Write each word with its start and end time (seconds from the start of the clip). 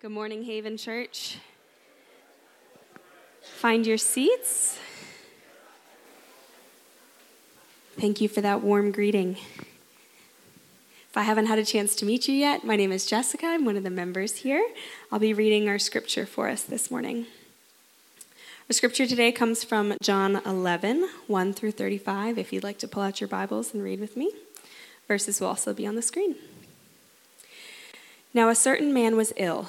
Good 0.00 0.12
morning, 0.12 0.44
Haven 0.44 0.78
Church. 0.78 1.36
Find 3.42 3.86
your 3.86 3.98
seats. 3.98 4.78
Thank 7.98 8.22
you 8.22 8.26
for 8.26 8.40
that 8.40 8.62
warm 8.62 8.92
greeting. 8.92 9.36
If 11.10 11.16
I 11.16 11.20
haven't 11.24 11.48
had 11.48 11.58
a 11.58 11.66
chance 11.66 11.94
to 11.96 12.06
meet 12.06 12.28
you 12.28 12.34
yet, 12.34 12.64
my 12.64 12.76
name 12.76 12.92
is 12.92 13.04
Jessica. 13.04 13.44
I'm 13.44 13.66
one 13.66 13.76
of 13.76 13.82
the 13.82 13.90
members 13.90 14.36
here. 14.36 14.66
I'll 15.12 15.18
be 15.18 15.34
reading 15.34 15.68
our 15.68 15.78
scripture 15.78 16.24
for 16.24 16.48
us 16.48 16.62
this 16.62 16.90
morning. 16.90 17.26
Our 18.70 18.72
scripture 18.72 19.06
today 19.06 19.32
comes 19.32 19.64
from 19.64 19.98
John 20.00 20.36
11, 20.46 21.10
1 21.26 21.52
through 21.52 21.72
35, 21.72 22.38
if 22.38 22.54
you'd 22.54 22.64
like 22.64 22.78
to 22.78 22.88
pull 22.88 23.02
out 23.02 23.20
your 23.20 23.28
Bibles 23.28 23.74
and 23.74 23.82
read 23.82 24.00
with 24.00 24.16
me. 24.16 24.32
Verses 25.06 25.42
will 25.42 25.48
also 25.48 25.74
be 25.74 25.86
on 25.86 25.94
the 25.94 26.00
screen. 26.00 26.36
Now, 28.32 28.48
a 28.48 28.54
certain 28.54 28.94
man 28.94 29.14
was 29.14 29.34
ill 29.36 29.68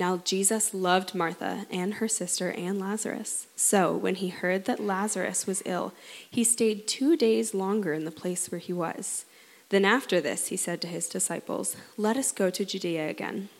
Now 0.00 0.16
Jesus 0.16 0.72
loved 0.72 1.14
Martha 1.14 1.66
and 1.70 1.94
her 1.94 2.08
sister 2.08 2.50
and 2.52 2.80
Lazarus. 2.80 3.48
So 3.54 3.94
when 3.94 4.14
he 4.14 4.30
heard 4.30 4.64
that 4.64 4.80
Lazarus 4.80 5.46
was 5.46 5.62
ill, 5.66 5.92
he 6.30 6.42
stayed 6.42 6.88
two 6.88 7.18
days 7.18 7.52
longer 7.52 7.92
in 7.92 8.06
the 8.06 8.10
place 8.10 8.50
where 8.50 8.60
he 8.60 8.72
was. 8.72 9.26
Then 9.68 9.84
after 9.84 10.18
this, 10.18 10.46
he 10.46 10.56
said 10.56 10.80
to 10.80 10.88
his 10.88 11.06
disciples, 11.06 11.76
Let 11.98 12.16
us 12.16 12.32
go 12.32 12.48
to 12.48 12.64
Judea 12.64 13.10
again. 13.10 13.50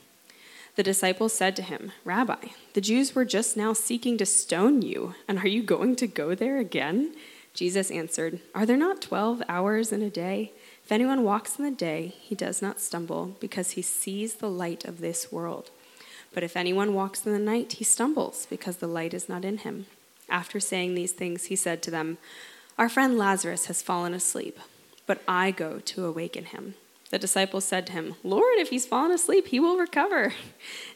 The 0.77 0.83
disciples 0.83 1.35
said 1.35 1.57
to 1.57 1.63
him, 1.63 1.93
Rabbi, 2.07 2.47
the 2.73 2.81
Jews 2.81 3.15
were 3.15 3.27
just 3.27 3.55
now 3.55 3.75
seeking 3.75 4.17
to 4.17 4.25
stone 4.25 4.81
you, 4.81 5.15
and 5.29 5.41
are 5.41 5.47
you 5.47 5.63
going 5.63 5.95
to 5.97 6.07
go 6.07 6.35
there 6.35 6.57
again? 6.57 7.15
Jesus 7.53 7.91
answered, 7.91 8.41
Are 8.55 8.65
there 8.65 8.79
not 8.79 9.03
twelve 9.03 9.43
hours 9.47 9.93
in 9.93 10.01
a 10.01 10.09
day? 10.09 10.53
If 10.83 10.91
anyone 10.91 11.23
walks 11.23 11.59
in 11.59 11.67
the 11.67 11.71
day, 11.71 12.15
he 12.19 12.35
does 12.35 12.63
not 12.63 12.81
stumble, 12.81 13.37
because 13.41 13.73
he 13.73 13.83
sees 13.83 14.37
the 14.37 14.49
light 14.49 14.87
of 14.87 15.03
this 15.03 15.31
world. 15.31 15.71
But 16.33 16.43
if 16.43 16.57
anyone 16.57 16.95
walks 16.95 17.27
in 17.27 17.33
the 17.33 17.39
night, 17.39 17.75
he 17.75 17.85
stumbles, 17.85 18.47
because 18.49 18.77
the 18.77 18.87
light 18.87 19.15
is 19.15 19.29
not 19.29 19.45
in 19.45 19.59
him. 19.59 19.87
After 20.29 20.61
saying 20.61 20.95
these 20.95 21.13
things, 21.13 21.47
he 21.47 21.57
said 21.57 21.83
to 21.83 21.91
them, 21.91 22.19
Our 22.79 22.89
friend 22.89 23.19
Lazarus 23.19 23.67
has 23.67 23.83
fallen 23.83 24.15
asleep, 24.15 24.59
but 25.07 25.23
I 25.27 25.51
go 25.51 25.81
to 25.81 26.07
awaken 26.07 26.47
him. 26.47 26.75
The 27.11 27.19
disciples 27.19 27.65
said 27.65 27.87
to 27.89 27.93
him, 27.93 28.15
Lord, 28.23 28.59
if 28.59 28.71
he's 28.71 28.87
fallen 28.87 29.11
asleep, 29.11 29.49
he 29.49 29.59
will 29.59 29.77
recover. 29.77 30.33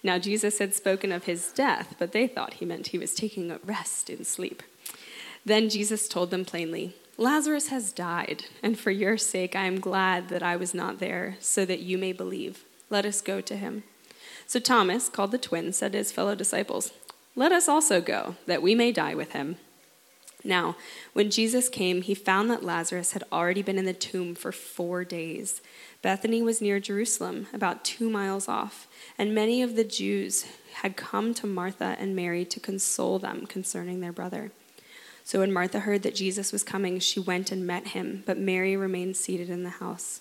Now 0.05 0.19
Jesus 0.19 0.59
had 0.59 0.75
spoken 0.75 1.11
of 1.11 1.25
his 1.25 1.51
death, 1.53 1.97
but 1.99 2.13
they 2.13 2.29
thought 2.29 2.55
he 2.55 2.65
meant 2.65 2.89
he 2.89 2.99
was 2.99 3.15
taking 3.15 3.51
a 3.51 3.59
rest 3.65 4.09
in 4.09 4.25
sleep. 4.25 4.63
Then 5.45 5.69
Jesus 5.69 6.09
told 6.09 6.31
them 6.31 6.45
plainly, 6.45 6.95
Lazarus 7.17 7.69
has 7.69 7.93
died, 7.93 8.45
and 8.63 8.79
for 8.79 8.91
your 8.91 9.17
sake 9.17 9.57
I 9.57 9.67
am 9.67 9.81
glad 9.81 10.29
that 10.29 10.43
I 10.43 10.57
was 10.57 10.75
not 10.75 10.99
there, 10.99 11.37
so 11.41 11.65
that 11.65 11.81
you 11.81 11.99
may 11.99 12.13
believe. 12.13 12.65
Let 12.91 13.07
us 13.07 13.21
go 13.21 13.41
to 13.41 13.57
him. 13.57 13.83
So 14.47 14.61
Thomas, 14.61 15.09
called 15.09 15.31
the 15.31 15.39
twin, 15.39 15.73
said 15.73 15.93
to 15.93 15.99
his 15.99 16.13
fellow 16.13 16.35
disciples, 16.35 16.93
Let 17.35 17.53
us 17.53 17.69
also 17.69 18.01
go, 18.01 18.37
that 18.47 18.63
we 18.63 18.75
may 18.75 18.93
die 18.93 19.15
with 19.15 19.33
him. 19.33 19.57
Now, 20.45 20.77
when 21.15 21.31
Jesus 21.31 21.71
came, 21.71 22.03
he 22.03 22.15
found 22.15 22.51
that 22.51 22.63
Lazarus 22.63 23.13
had 23.13 23.25
already 23.33 23.63
been 23.63 23.79
in 23.79 23.87
the 23.87 23.95
tomb 23.95 24.35
for 24.35 24.53
four 24.53 25.03
days. 25.03 25.63
Bethany 26.03 26.43
was 26.43 26.61
near 26.61 26.79
Jerusalem, 26.79 27.47
about 27.55 27.83
two 27.83 28.11
miles 28.11 28.47
off, 28.47 28.87
and 29.17 29.35
many 29.35 29.63
of 29.63 29.75
the 29.75 29.85
Jews 29.85 30.45
had 30.75 30.99
come 30.99 31.33
to 31.35 31.47
Martha 31.47 31.97
and 31.99 32.15
Mary 32.15 32.45
to 32.45 32.61
console 32.61 33.19
them 33.19 33.47
concerning 33.47 34.01
their 34.01 34.13
brother. 34.13 34.53
So 35.25 35.39
when 35.39 35.53
Martha 35.53 35.81
heard 35.81 36.03
that 36.03 36.15
Jesus 36.15 36.53
was 36.53 36.63
coming, 36.63 36.99
she 36.99 37.19
went 37.19 37.51
and 37.51 37.67
met 37.67 37.89
him, 37.89 38.23
but 38.27 38.37
Mary 38.37 38.77
remained 38.77 39.17
seated 39.17 39.49
in 39.49 39.63
the 39.63 39.71
house. 39.71 40.21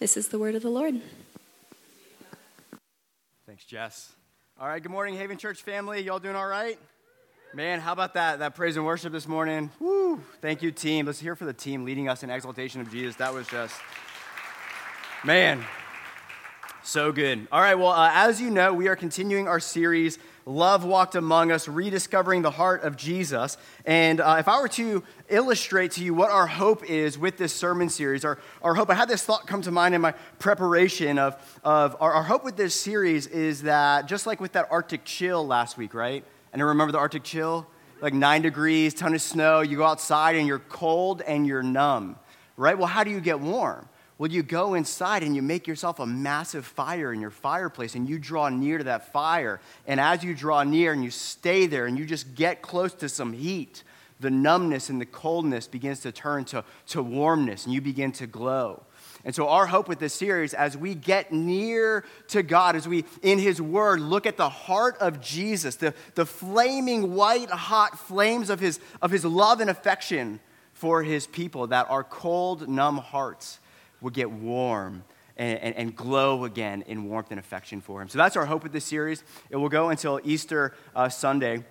This 0.00 0.16
is 0.16 0.28
the 0.28 0.38
word 0.38 0.54
of 0.54 0.62
the 0.62 0.70
Lord. 0.70 0.98
Thanks, 3.46 3.66
Jess. 3.66 4.10
All 4.58 4.66
right, 4.66 4.82
good 4.82 4.90
morning, 4.90 5.14
Haven 5.14 5.36
Church 5.36 5.60
family. 5.60 6.00
Y'all 6.00 6.18
doing 6.18 6.36
all 6.36 6.46
right? 6.46 6.78
Man, 7.52 7.80
how 7.80 7.92
about 7.92 8.14
that? 8.14 8.38
That 8.38 8.54
praise 8.54 8.78
and 8.78 8.86
worship 8.86 9.12
this 9.12 9.28
morning. 9.28 9.68
Woo! 9.78 10.22
Thank 10.40 10.62
you, 10.62 10.70
team. 10.72 11.04
Let's 11.04 11.20
hear 11.20 11.36
for 11.36 11.44
the 11.44 11.52
team 11.52 11.84
leading 11.84 12.08
us 12.08 12.22
in 12.22 12.30
exaltation 12.30 12.80
of 12.80 12.90
Jesus. 12.90 13.16
That 13.16 13.34
was 13.34 13.46
just, 13.48 13.74
man, 15.22 15.62
so 16.82 17.12
good. 17.12 17.46
All 17.52 17.60
right, 17.60 17.74
well, 17.74 17.90
uh, 17.90 18.10
as 18.10 18.40
you 18.40 18.48
know, 18.48 18.72
we 18.72 18.88
are 18.88 18.96
continuing 18.96 19.48
our 19.48 19.60
series 19.60 20.18
Love 20.46 20.84
walked 20.84 21.14
among 21.14 21.52
us, 21.52 21.68
rediscovering 21.68 22.42
the 22.42 22.50
heart 22.50 22.82
of 22.82 22.96
Jesus. 22.96 23.56
And 23.84 24.20
uh, 24.20 24.36
if 24.38 24.48
I 24.48 24.60
were 24.60 24.68
to 24.68 25.02
illustrate 25.28 25.92
to 25.92 26.04
you 26.04 26.14
what 26.14 26.30
our 26.30 26.46
hope 26.46 26.84
is 26.88 27.18
with 27.18 27.36
this 27.36 27.52
sermon 27.52 27.88
series, 27.88 28.24
our, 28.24 28.38
our 28.62 28.74
hope, 28.74 28.90
I 28.90 28.94
had 28.94 29.08
this 29.08 29.22
thought 29.22 29.46
come 29.46 29.62
to 29.62 29.70
mind 29.70 29.94
in 29.94 30.00
my 30.00 30.12
preparation 30.38 31.18
of, 31.18 31.36
of 31.62 31.96
our, 32.00 32.12
our 32.12 32.22
hope 32.22 32.44
with 32.44 32.56
this 32.56 32.74
series 32.74 33.26
is 33.26 33.62
that 33.62 34.06
just 34.06 34.26
like 34.26 34.40
with 34.40 34.52
that 34.52 34.68
Arctic 34.70 35.04
chill 35.04 35.46
last 35.46 35.76
week, 35.76 35.94
right? 35.94 36.24
And 36.52 36.62
I 36.62 36.64
remember 36.64 36.92
the 36.92 36.98
Arctic 36.98 37.22
chill? 37.22 37.66
Like 38.00 38.14
nine 38.14 38.42
degrees, 38.42 38.94
ton 38.94 39.14
of 39.14 39.20
snow, 39.20 39.60
you 39.60 39.76
go 39.76 39.84
outside 39.84 40.36
and 40.36 40.46
you're 40.46 40.58
cold 40.58 41.20
and 41.20 41.46
you're 41.46 41.62
numb, 41.62 42.16
right? 42.56 42.76
Well, 42.76 42.86
how 42.86 43.04
do 43.04 43.10
you 43.10 43.20
get 43.20 43.40
warm? 43.40 43.88
Well, 44.20 44.30
you 44.30 44.42
go 44.42 44.74
inside 44.74 45.22
and 45.22 45.34
you 45.34 45.40
make 45.40 45.66
yourself 45.66 45.98
a 45.98 46.04
massive 46.04 46.66
fire 46.66 47.10
in 47.10 47.22
your 47.22 47.30
fireplace 47.30 47.94
and 47.94 48.06
you 48.06 48.18
draw 48.18 48.50
near 48.50 48.76
to 48.76 48.84
that 48.84 49.14
fire. 49.14 49.62
And 49.86 49.98
as 49.98 50.22
you 50.22 50.34
draw 50.34 50.62
near 50.62 50.92
and 50.92 51.02
you 51.02 51.10
stay 51.10 51.64
there 51.64 51.86
and 51.86 51.98
you 51.98 52.04
just 52.04 52.34
get 52.34 52.60
close 52.60 52.92
to 52.96 53.08
some 53.08 53.32
heat, 53.32 53.82
the 54.20 54.30
numbness 54.30 54.90
and 54.90 55.00
the 55.00 55.06
coldness 55.06 55.66
begins 55.66 56.00
to 56.00 56.12
turn 56.12 56.44
to, 56.44 56.64
to 56.88 57.02
warmness 57.02 57.64
and 57.64 57.72
you 57.72 57.80
begin 57.80 58.12
to 58.12 58.26
glow. 58.26 58.82
And 59.24 59.34
so, 59.34 59.48
our 59.48 59.66
hope 59.66 59.88
with 59.88 60.00
this 60.00 60.12
series, 60.12 60.52
as 60.52 60.76
we 60.76 60.94
get 60.94 61.32
near 61.32 62.04
to 62.28 62.42
God, 62.42 62.76
as 62.76 62.86
we, 62.86 63.06
in 63.22 63.38
His 63.38 63.58
Word, 63.60 64.00
look 64.00 64.26
at 64.26 64.36
the 64.36 64.50
heart 64.50 64.98
of 64.98 65.22
Jesus, 65.22 65.76
the, 65.76 65.94
the 66.14 66.26
flaming 66.26 67.14
white 67.14 67.48
hot 67.48 67.98
flames 67.98 68.50
of 68.50 68.60
his, 68.60 68.80
of 69.00 69.10
his 69.10 69.24
love 69.24 69.60
and 69.60 69.70
affection 69.70 70.40
for 70.74 71.02
his 71.02 71.26
people, 71.26 71.68
that 71.68 71.88
our 71.88 72.04
cold, 72.04 72.68
numb 72.68 72.98
hearts 72.98 73.59
would 74.00 74.14
get 74.14 74.30
warm 74.30 75.04
and, 75.36 75.58
and, 75.60 75.76
and, 75.76 75.96
glow 75.96 76.44
again 76.44 76.82
in 76.86 77.08
warmth 77.08 77.30
and 77.30 77.40
affection 77.40 77.80
for 77.80 78.02
him. 78.02 78.08
So 78.08 78.18
that's 78.18 78.36
our 78.36 78.44
hope 78.44 78.62
with 78.62 78.72
this 78.72 78.84
series. 78.84 79.24
It 79.48 79.56
will 79.56 79.70
go 79.70 79.88
until 79.88 80.20
Easter 80.22 80.74
uh, 80.94 81.08
Sunday. 81.08 81.64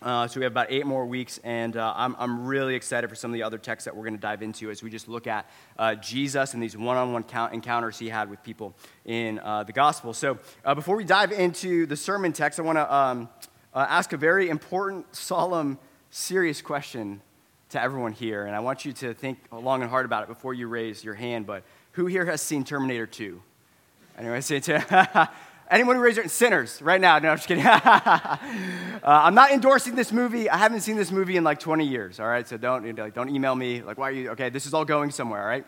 Uh, 0.00 0.28
so 0.28 0.38
we 0.38 0.44
have 0.44 0.52
about 0.52 0.68
eight 0.70 0.86
more 0.86 1.04
weeks, 1.04 1.40
and 1.42 1.76
uh, 1.76 1.92
I'm, 1.96 2.14
I'm 2.20 2.46
really 2.46 2.76
excited 2.76 3.10
for 3.10 3.16
some 3.16 3.32
of 3.32 3.34
the 3.34 3.42
other 3.42 3.58
texts 3.58 3.86
that 3.86 3.96
we're 3.96 4.04
going 4.04 4.14
to 4.14 4.20
dive 4.20 4.42
into 4.42 4.70
as 4.70 4.80
we 4.80 4.90
just 4.90 5.08
look 5.08 5.26
at 5.26 5.50
uh, 5.76 5.96
Jesus 5.96 6.54
and 6.54 6.62
these 6.62 6.76
one-on-one 6.76 7.24
encounters 7.52 7.98
he 7.98 8.08
had 8.08 8.30
with 8.30 8.40
people 8.44 8.76
in 9.04 9.40
uh, 9.40 9.64
the 9.64 9.72
gospel. 9.72 10.12
So 10.12 10.38
uh, 10.64 10.76
before 10.76 10.94
we 10.94 11.02
dive 11.02 11.32
into 11.32 11.86
the 11.86 11.96
sermon 11.96 12.32
text, 12.32 12.60
I 12.60 12.62
want 12.62 12.78
to 12.78 12.94
um, 12.94 13.28
uh, 13.74 13.86
ask 13.88 14.12
a 14.12 14.16
very 14.16 14.48
important, 14.48 15.16
solemn, 15.16 15.78
serious 16.10 16.62
question 16.62 17.20
to 17.70 17.82
everyone 17.82 18.12
here, 18.12 18.46
and 18.46 18.56
I 18.56 18.60
want 18.60 18.84
you 18.84 18.92
to 18.94 19.14
think 19.14 19.38
long 19.52 19.82
and 19.82 19.90
hard 19.90 20.06
about 20.06 20.22
it 20.22 20.28
before 20.28 20.54
you 20.54 20.68
raise 20.68 21.04
your 21.04 21.14
hand. 21.14 21.46
But 21.46 21.64
who 21.92 22.06
here 22.06 22.24
has 22.26 22.40
seen 22.40 22.64
Terminator 22.64 23.06
2? 23.06 23.42
Anyone 24.18 24.42
say 24.42 24.60
to 24.60 25.30
Anyone 25.70 25.96
who 25.96 26.02
raised 26.02 26.16
their 26.16 26.28
sinners 26.28 26.80
right 26.80 27.00
now? 27.00 27.18
No, 27.18 27.28
I'm 27.28 27.36
just 27.36 27.46
kidding. 27.46 27.66
uh, 27.66 28.38
I'm 29.02 29.34
not 29.34 29.50
endorsing 29.50 29.94
this 29.96 30.12
movie. 30.12 30.48
I 30.48 30.56
haven't 30.56 30.80
seen 30.80 30.96
this 30.96 31.10
movie 31.10 31.36
in 31.36 31.44
like 31.44 31.58
20 31.58 31.86
years. 31.86 32.18
All 32.20 32.26
right, 32.26 32.48
so 32.48 32.56
don't 32.56 32.94
don't 33.14 33.28
email 33.28 33.54
me 33.54 33.82
like 33.82 33.98
why 33.98 34.08
are 34.08 34.12
you 34.12 34.30
okay? 34.30 34.48
This 34.48 34.64
is 34.64 34.72
all 34.72 34.86
going 34.86 35.10
somewhere. 35.10 35.42
All 35.42 35.46
right. 35.46 35.66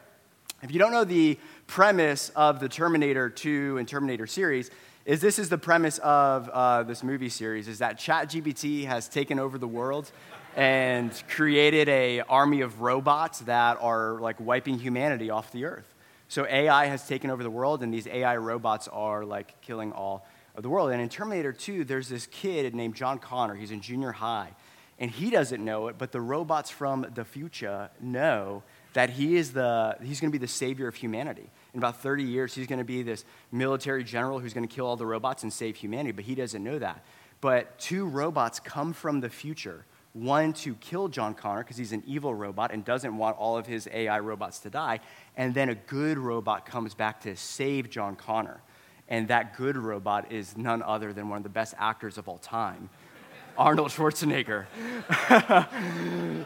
If 0.62 0.72
you 0.72 0.78
don't 0.78 0.92
know 0.92 1.04
the 1.04 1.38
premise 1.66 2.30
of 2.30 2.60
the 2.60 2.68
Terminator 2.68 3.28
2 3.28 3.76
and 3.78 3.86
Terminator 3.86 4.26
series, 4.26 4.70
is 5.04 5.20
this 5.20 5.38
is 5.38 5.48
the 5.48 5.58
premise 5.58 5.98
of 5.98 6.48
uh, 6.48 6.82
this 6.82 7.02
movie 7.02 7.28
series 7.28 7.68
is 7.68 7.78
that 7.78 7.98
ChatGPT 7.98 8.86
has 8.86 9.08
taken 9.08 9.38
over 9.38 9.58
the 9.58 9.68
world 9.68 10.12
and 10.56 11.12
created 11.28 11.88
a 11.88 12.20
army 12.20 12.60
of 12.62 12.80
robots 12.80 13.40
that 13.40 13.78
are 13.80 14.18
like 14.20 14.40
wiping 14.40 14.78
humanity 14.78 15.30
off 15.30 15.52
the 15.52 15.64
earth. 15.64 15.94
So 16.28 16.46
AI 16.46 16.86
has 16.86 17.06
taken 17.06 17.30
over 17.30 17.42
the 17.42 17.50
world, 17.50 17.82
and 17.82 17.92
these 17.92 18.06
AI 18.06 18.36
robots 18.36 18.88
are 18.88 19.24
like 19.24 19.60
killing 19.60 19.92
all 19.92 20.26
of 20.54 20.62
the 20.62 20.68
world. 20.68 20.90
And 20.90 21.00
in 21.00 21.08
Terminator 21.08 21.52
2, 21.52 21.84
there's 21.84 22.08
this 22.08 22.26
kid 22.26 22.74
named 22.74 22.94
John 22.94 23.18
Connor. 23.18 23.54
He's 23.54 23.70
in 23.70 23.80
junior 23.80 24.12
high, 24.12 24.50
and 24.98 25.10
he 25.10 25.30
doesn't 25.30 25.64
know 25.64 25.88
it, 25.88 25.96
but 25.98 26.12
the 26.12 26.20
robots 26.20 26.70
from 26.70 27.06
the 27.14 27.24
future 27.24 27.90
know 28.00 28.62
that 28.92 29.10
he 29.10 29.36
is 29.36 29.52
the 29.52 29.96
he's 30.02 30.20
going 30.20 30.32
to 30.32 30.36
be 30.36 30.44
the 30.44 30.50
savior 30.50 30.88
of 30.88 30.94
humanity. 30.94 31.48
In 31.74 31.78
about 31.78 32.02
30 32.02 32.24
years, 32.24 32.54
he's 32.54 32.66
going 32.66 32.80
to 32.80 32.84
be 32.84 33.02
this 33.02 33.24
military 33.52 34.02
general 34.02 34.40
who's 34.40 34.52
going 34.52 34.66
to 34.66 34.74
kill 34.74 34.86
all 34.86 34.96
the 34.96 35.06
robots 35.06 35.44
and 35.44 35.52
save 35.52 35.76
humanity, 35.76 36.12
but 36.12 36.24
he 36.24 36.34
doesn't 36.34 36.62
know 36.62 36.78
that. 36.78 37.04
But 37.40 37.78
two 37.78 38.06
robots 38.06 38.60
come 38.60 38.92
from 38.92 39.20
the 39.20 39.30
future 39.30 39.84
one 40.12 40.52
to 40.52 40.74
kill 40.76 41.08
John 41.08 41.34
Connor 41.34 41.62
because 41.62 41.76
he's 41.76 41.92
an 41.92 42.02
evil 42.06 42.34
robot 42.34 42.72
and 42.72 42.84
doesn't 42.84 43.16
want 43.16 43.36
all 43.36 43.56
of 43.56 43.66
his 43.66 43.88
AI 43.92 44.18
robots 44.18 44.58
to 44.60 44.70
die. 44.70 45.00
And 45.36 45.54
then 45.54 45.68
a 45.68 45.74
good 45.74 46.18
robot 46.18 46.66
comes 46.66 46.94
back 46.94 47.20
to 47.22 47.36
save 47.36 47.90
John 47.90 48.16
Connor. 48.16 48.60
And 49.08 49.28
that 49.28 49.56
good 49.56 49.76
robot 49.76 50.32
is 50.32 50.56
none 50.56 50.82
other 50.82 51.12
than 51.12 51.28
one 51.28 51.36
of 51.36 51.42
the 51.42 51.48
best 51.48 51.74
actors 51.78 52.18
of 52.18 52.28
all 52.28 52.38
time. 52.38 52.90
Arnold 53.58 53.90
Schwarzenegger. 53.90 54.66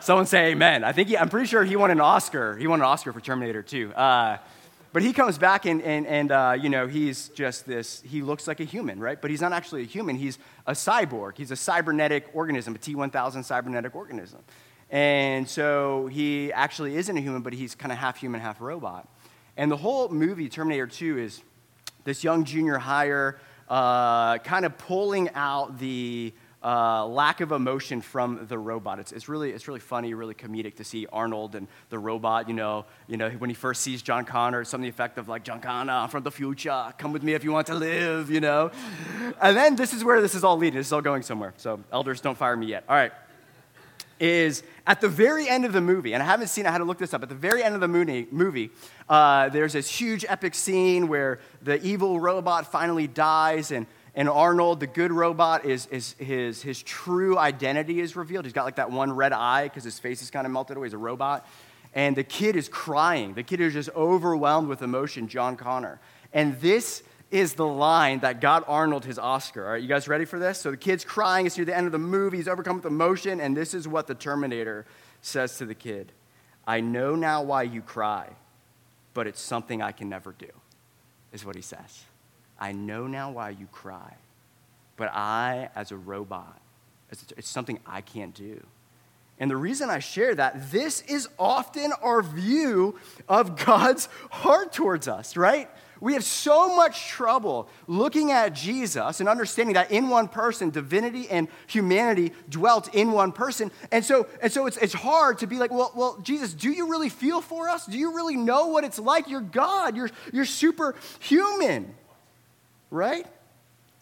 Someone 0.03 0.27
say 0.27 0.53
amen. 0.53 0.85
I 0.85 0.93
think 0.93 1.09
he, 1.09 1.17
I'm 1.17 1.29
pretty 1.29 1.47
sure 1.47 1.65
he 1.65 1.77
won 1.77 1.91
an 1.91 2.01
Oscar. 2.01 2.57
He 2.57 2.67
won 2.67 2.81
an 2.81 2.87
Oscar 2.87 3.13
for 3.13 3.21
Terminator 3.21 3.63
2. 3.63 3.95
Uh, 3.95 4.39
but 4.95 5.03
he 5.03 5.13
comes 5.13 5.39
back 5.39 5.67
and, 5.67 5.83
and, 5.83 6.07
and 6.07 6.31
uh, 6.31 6.57
you 6.59 6.69
know, 6.69 6.87
he's 6.87 7.29
just 7.31 7.67
this, 7.67 8.01
he 8.03 8.23
looks 8.23 8.47
like 8.47 8.61
a 8.61 8.65
human, 8.65 9.01
right? 9.01 9.21
But 9.21 9.31
he's 9.31 9.41
not 9.41 9.53
actually 9.53 9.83
a 9.83 9.87
human. 9.87 10.17
He's 10.17 10.39
a 10.67 10.73
cyborg. 10.73 11.37
He's 11.37 11.51
a 11.51 11.57
cybernetic 11.57 12.27
organism, 12.35 12.75
a 12.75 12.79
T1000 12.79 13.45
cybernetic 13.45 13.95
organism. 13.95 14.41
And 14.91 15.49
so 15.49 16.07
he 16.07 16.53
actually 16.53 16.97
isn't 16.97 17.17
a 17.17 17.21
human, 17.21 17.43
but 17.43 17.53
he's 17.53 17.75
kind 17.75 17.93
of 17.93 17.99
half 17.99 18.17
human, 18.17 18.41
half 18.41 18.61
robot. 18.61 19.09
And 19.57 19.71
the 19.71 19.77
whole 19.77 20.09
movie, 20.09 20.49
Terminator 20.49 20.87
2, 20.87 21.19
is 21.19 21.43
this 22.05 22.25
young 22.25 22.45
junior 22.45 22.79
hire 22.79 23.39
uh, 23.69 24.39
kind 24.39 24.65
of 24.65 24.77
pulling 24.79 25.31
out 25.35 25.79
the 25.79 26.33
uh, 26.65 27.07
lack 27.07 27.43
of 27.43 27.53
emotion 27.53 28.01
from 28.01 28.47
the 28.49 28.59
robot. 28.59 28.99
It's, 28.99 29.13
it's, 29.13 29.29
really, 29.29 29.51
it's 29.51 29.69
really 29.69 29.81
funny, 29.81 30.15
really 30.15 30.35
comedic 30.35 30.77
to 30.77 30.85
see 30.85 31.07
Arnold 31.13 31.55
and 31.55 31.69
the 31.91 31.99
robot, 31.99 32.49
you 32.49 32.55
know, 32.55 32.87
you 33.07 33.19
know, 33.19 33.29
when 33.31 33.51
he 33.51 33.55
first 33.55 33.83
sees 33.83 34.01
John 34.01 34.25
Connor, 34.25 34.65
some 34.65 34.83
effect 34.85 35.19
of 35.19 35.29
like, 35.29 35.45
John 35.45 35.61
Connor 35.61 36.09
from 36.09 36.23
the 36.23 36.31
future, 36.31 36.95
come 36.97 37.13
with 37.13 37.23
me 37.23 37.35
if 37.35 37.45
you 37.45 37.53
want 37.53 37.67
to 37.67 37.75
live, 37.75 38.31
you 38.31 38.41
know. 38.41 38.71
And 39.43 39.55
then 39.57 39.77
this 39.77 39.93
is 39.93 40.03
where 40.03 40.23
this 40.23 40.35
is 40.35 40.43
all 40.43 40.57
leading. 40.57 40.79
This 40.79 40.87
is 40.87 40.93
all 40.93 41.03
going 41.03 41.23
somewhere. 41.23 41.53
So 41.59 41.81
elders, 41.93 42.23
don't 42.23 42.39
fire 42.39 42.57
me 42.57 42.67
yet. 42.67 42.85
All 42.89 42.97
right. 42.97 43.13
Is 44.21 44.63
at 44.87 45.01
the 45.01 45.09
very 45.09 45.49
end 45.49 45.65
of 45.67 45.73
the 45.73 45.81
movie, 45.81 46.15
and 46.15 46.23
I 46.23 46.27
haven't 46.27 46.47
seen, 46.47 46.67
I 46.67 46.71
had 46.71 46.79
to 46.79 46.85
look 46.85 46.99
this 46.99 47.13
up. 47.13 47.23
At 47.23 47.29
the 47.29 47.35
very 47.35 47.63
end 47.63 47.75
of 47.75 47.81
the 47.81 47.89
movie, 47.89 48.29
movie 48.31 48.71
uh, 49.09 49.49
there's 49.51 49.73
this 49.73 49.91
huge 49.91 50.25
epic 50.29 50.55
scene 50.55 51.09
where 51.09 51.41
the 51.63 51.85
evil 51.85 52.21
robot 52.21 52.71
finally 52.71 53.09
dies, 53.09 53.73
and 53.73 53.87
and 54.17 54.29
Arnold, 54.29 54.79
the 54.79 54.87
good 54.87 55.11
robot, 55.11 55.65
is, 55.65 55.87
is 55.87 56.15
his, 56.19 56.63
his 56.63 56.83
true 56.83 57.37
identity 57.37 58.01
is 58.01 58.15
revealed. 58.15 58.45
He's 58.45 58.53
got 58.53 58.65
like 58.65 58.77
that 58.77 58.93
one 58.93 59.13
red 59.13 59.33
eye 59.33 59.65
because 59.65 59.83
his 59.83 59.99
face 59.99 60.23
is 60.23 60.31
kind 60.31 60.47
of 60.47 60.53
melted 60.53 60.77
away. 60.77 60.87
He's 60.87 60.95
a 60.95 60.99
robot. 60.99 61.47
And 61.95 62.17
the 62.17 62.25
kid 62.25 62.55
is 62.55 62.69
crying. 62.69 63.35
The 63.35 63.43
kid 63.43 63.61
is 63.61 63.73
just 63.73 63.91
overwhelmed 63.91 64.69
with 64.69 64.83
emotion, 64.83 65.27
John 65.27 65.57
Connor. 65.57 66.01
And 66.33 66.61
this 66.61 67.03
is 67.31 67.55
the 67.55 67.67
line 67.67 68.21
that 68.21 68.41
got 68.41 68.65
Arnold 68.69 69.05
his 69.05 69.19
Oscar. 69.19 69.65
All 69.65 69.73
right, 69.73 69.83
you 69.83 69.89
guys 69.89 70.07
ready 70.07 70.25
for 70.25 70.39
this? 70.39 70.61
So 70.61 70.71
the 70.71 70.77
kid's 70.77 71.05
crying. 71.05 71.47
It's 71.47 71.57
near 71.57 71.65
the 71.65 71.77
end 71.77 71.87
of 71.87 71.93
the 71.93 71.99
movie. 71.99 72.37
He's 72.37 72.49
overcome 72.49 72.77
with 72.77 72.87
emotion. 72.87 73.41
And 73.41 73.57
this 73.57 73.75
is 73.75 73.89
what 73.89 74.07
the 74.07 74.15
Terminator 74.15 74.87
says 75.23 75.59
to 75.59 75.67
the 75.67 75.75
kid 75.75 76.13
I 76.67 76.81
know 76.81 77.17
now 77.17 77.43
why 77.43 77.65
you 77.65 77.83
cry, 77.83 78.31
but 79.13 79.27
it's 79.27 79.41
something 79.41 79.83
I 79.83 79.93
can 79.93 80.09
never 80.09 80.33
do, 80.33 80.49
is 81.33 81.45
what 81.45 81.57
he 81.57 81.63
says. 81.63 82.05
I 82.59 82.73
know 82.73 83.07
now 83.07 83.31
why 83.31 83.51
you 83.51 83.67
cry, 83.73 84.15
but 84.97 85.11
I, 85.13 85.71
as 85.75 85.93
a 85.93 85.97
robot, 85.97 86.61
it's 87.11 87.49
something 87.49 87.79
I 87.87 88.01
can't 88.01 88.35
do. 88.35 88.65
And 89.39 89.51
the 89.51 89.57
reason 89.57 89.91
I 89.91 89.99
share 89.99 90.35
that, 90.37 90.71
this 90.71 91.01
is 91.03 91.29
often 91.39 91.93
our 92.03 92.23
view 92.23 92.99
of 93.29 93.57
God's 93.65 94.09
heart 94.31 94.73
towards 94.73 95.09
us, 95.09 95.37
right? 95.37 95.69
We 96.01 96.13
have 96.13 96.25
so 96.25 96.75
much 96.77 97.09
trouble 97.09 97.69
looking 97.87 98.31
at 98.31 98.53
Jesus 98.53 99.21
and 99.21 99.29
understanding 99.29 99.75
that 99.75 99.91
in 99.91 100.09
one 100.09 100.29
person, 100.29 100.71
divinity 100.71 101.29
and 101.31 101.49
humanity 101.67 102.33
dwelt 102.49 102.95
in 102.95 103.13
one 103.13 103.33
person. 103.33 103.71
And 103.91 104.05
so, 104.05 104.29
and 104.41 104.53
so 104.53 104.67
it's, 104.67 104.77
it's 104.77 104.93
hard 104.93 105.39
to 105.39 105.47
be 105.47 105.57
like, 105.57 105.73
well, 105.73 105.93
well, 105.97 106.19
Jesus, 106.23 106.53
do 106.53 106.71
you 106.71 106.89
really 106.89 107.09
feel 107.09 107.41
for 107.41 107.69
us? 107.69 107.87
Do 107.87 107.99
you 107.99 108.15
really 108.15 108.37
know 108.37 108.67
what 108.69 108.85
it's 108.85 108.99
like? 108.99 109.29
You're 109.29 109.41
God, 109.41 109.97
you're, 109.97 110.11
you're 110.33 110.45
superhuman 110.45 111.95
right? 112.95 113.27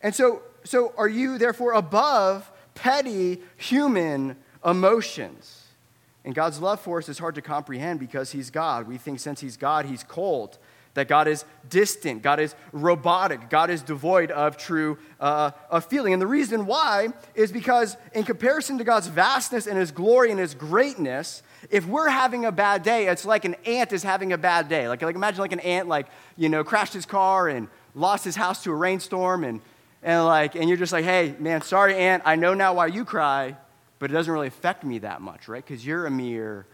And 0.02 0.14
so, 0.14 0.42
so 0.64 0.92
are 0.96 1.08
you 1.08 1.38
therefore 1.38 1.72
above 1.72 2.50
petty 2.74 3.40
human 3.56 4.36
emotions? 4.64 5.66
And 6.24 6.34
God's 6.34 6.60
love 6.60 6.80
for 6.80 6.98
us 6.98 7.08
is 7.08 7.18
hard 7.18 7.34
to 7.34 7.42
comprehend 7.42 7.98
because 7.98 8.30
He's 8.30 8.50
God. 8.50 8.86
We 8.86 8.98
think 8.98 9.18
since 9.18 9.40
He's 9.40 9.56
God, 9.56 9.86
He's 9.86 10.04
cold, 10.04 10.58
that 10.94 11.08
God 11.08 11.26
is 11.26 11.44
distant, 11.68 12.22
God 12.22 12.38
is 12.38 12.54
robotic, 12.70 13.48
God 13.48 13.70
is 13.70 13.82
devoid 13.82 14.30
of 14.30 14.56
true 14.56 14.98
uh, 15.18 15.52
of 15.70 15.86
feeling. 15.86 16.12
And 16.12 16.20
the 16.20 16.26
reason 16.26 16.66
why 16.66 17.08
is 17.34 17.50
because, 17.50 17.96
in 18.12 18.24
comparison 18.24 18.78
to 18.78 18.84
God's 18.84 19.06
vastness 19.06 19.66
and 19.66 19.78
His 19.78 19.90
glory 19.90 20.30
and 20.30 20.38
His 20.38 20.54
greatness, 20.54 21.42
if 21.70 21.86
we're 21.86 22.08
having 22.08 22.44
a 22.44 22.52
bad 22.52 22.82
day, 22.82 23.06
it's 23.06 23.24
like 23.24 23.44
an 23.44 23.54
ant 23.66 23.92
is 23.92 24.02
having 24.02 24.32
a 24.32 24.38
bad 24.38 24.68
day. 24.68 24.88
Like, 24.88 25.02
like 25.02 25.14
imagine 25.14 25.40
like 25.40 25.52
an 25.52 25.60
ant, 25.60 25.88
like, 25.88 26.06
you 26.36 26.48
know, 26.48 26.64
crashed 26.64 26.92
his 26.92 27.06
car 27.06 27.48
and 27.48 27.68
lost 27.94 28.24
his 28.24 28.36
house 28.36 28.62
to 28.64 28.70
a 28.70 28.74
rainstorm 28.74 29.44
and, 29.44 29.60
and 30.02 30.24
like 30.24 30.54
and 30.54 30.68
you're 30.68 30.78
just 30.78 30.92
like 30.92 31.04
hey 31.04 31.34
man 31.38 31.62
sorry 31.62 31.96
ant 31.96 32.22
i 32.24 32.36
know 32.36 32.54
now 32.54 32.74
why 32.74 32.86
you 32.86 33.04
cry 33.04 33.56
but 34.02 34.10
it 34.10 34.14
doesn't 34.14 34.32
really 34.32 34.48
affect 34.48 34.82
me 34.82 34.98
that 34.98 35.20
much 35.20 35.46
right? 35.46 35.64
Because 35.64 35.86
you're 35.86 36.06
a 36.06 36.10
mere 36.10 36.66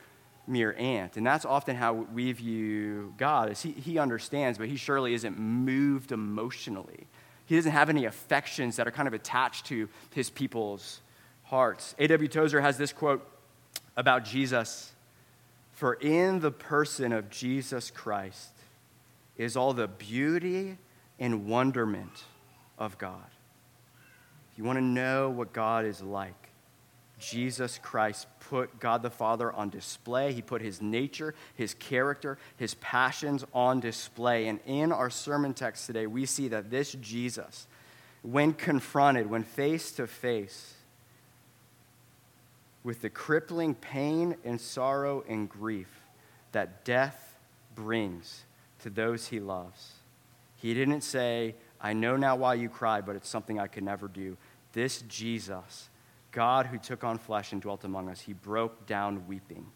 mere 0.47 0.73
ant. 0.79 1.19
And 1.19 1.27
that's 1.27 1.45
often 1.45 1.77
how 1.77 1.93
we 1.93 2.33
view 2.33 3.13
god 3.19 3.51
is 3.53 3.61
he, 3.61 3.73
he 3.73 3.99
understands 3.99 4.57
but 4.57 4.67
he 4.67 4.77
surely 4.77 5.13
isn't 5.13 5.39
moved 5.39 6.11
emotionally. 6.11 7.07
He 7.45 7.57
doesn't 7.57 7.73
have 7.73 7.91
any 7.91 8.07
affections 8.07 8.77
that 8.77 8.89
are 8.89 8.91
kind 8.91 9.07
of 9.07 9.13
attached 9.13 9.67
to 9.67 9.91
his 10.15 10.31
people's 10.31 11.03
hearts. 11.45 11.95
A.W. 11.99 12.29
Tozer 12.29 12.63
has 12.63 12.79
this 12.79 12.95
quote 12.95 13.31
about 13.95 14.25
jesus. 14.25 14.93
For 15.73 15.95
in 15.95 16.41
the 16.41 16.51
person 16.51 17.13
of 17.13 17.29
jesus 17.29 17.91
christ 17.91 18.53
is 19.37 19.55
all 19.55 19.75
the 19.75 19.87
beauty 19.87 20.79
and 21.19 21.47
wonderment 21.47 22.25
of 22.79 22.99
God. 22.99 23.25
If 24.53 24.59
you 24.59 24.65
want 24.65 24.79
to 24.79 24.85
know 24.85 25.31
what 25.31 25.53
God 25.53 25.85
is 25.85 26.03
like, 26.03 26.49
Jesus 27.19 27.79
Christ 27.83 28.27
put 28.49 28.79
God 28.79 29.03
the 29.03 29.11
Father 29.11 29.53
on 29.53 29.71
display. 29.71 30.33
He 30.33 30.43
put 30.43 30.63
his 30.63 30.81
nature, 30.81 31.35
his 31.55 31.75
character, 31.75 32.39
his 32.57 32.75
passions 32.75 33.45
on 33.53 33.81
display. 33.81 34.47
And 34.47 34.61
in 34.67 34.93
our 34.93 35.11
sermon 35.11 35.53
text 35.53 35.87
today, 35.87 36.07
we 36.07 36.27
see 36.27 36.49
that 36.49 36.71
this 36.71 36.93
Jesus, 37.01 37.67
when 38.23 38.53
confronted, 38.53 39.29
when 39.29 39.43
face 39.43 39.91
to 39.93 40.07
face 40.07 40.75
with 42.85 43.03
the 43.03 43.11
crippling 43.11 43.75
pain 43.75 44.37
and 44.45 44.61
sorrow 44.61 45.25
and 45.29 45.49
grief 45.49 45.89
that 46.53 46.85
death 46.85 47.37
brings 47.75 48.45
to 48.81 48.91
those 48.91 49.27
he 49.27 49.41
loves. 49.41 49.98
He 50.59 50.75
didn't 50.75 51.01
say, 51.03 51.55
I 51.81 51.93
know 51.93 52.17
now 52.17 52.37
why 52.37 52.55
you 52.55 52.69
cry, 52.69 53.01
but 53.01 53.17
it's 53.17 53.29
something 53.29 53.59
I 53.59 53.69
could 53.69 53.85
never 53.85 54.09
do. 54.09 54.37
This 54.73 55.03
Jesus, 55.09 55.89
God 56.33 56.67
who 56.67 56.79
took 56.79 57.05
on 57.05 57.19
flesh 57.19 57.53
and 57.53 57.63
dwelt 57.63 57.85
among 57.85 58.09
us, 58.09 58.21
he 58.21 58.33
broke 58.33 58.87
down 58.87 59.27
weeping. 59.27 59.67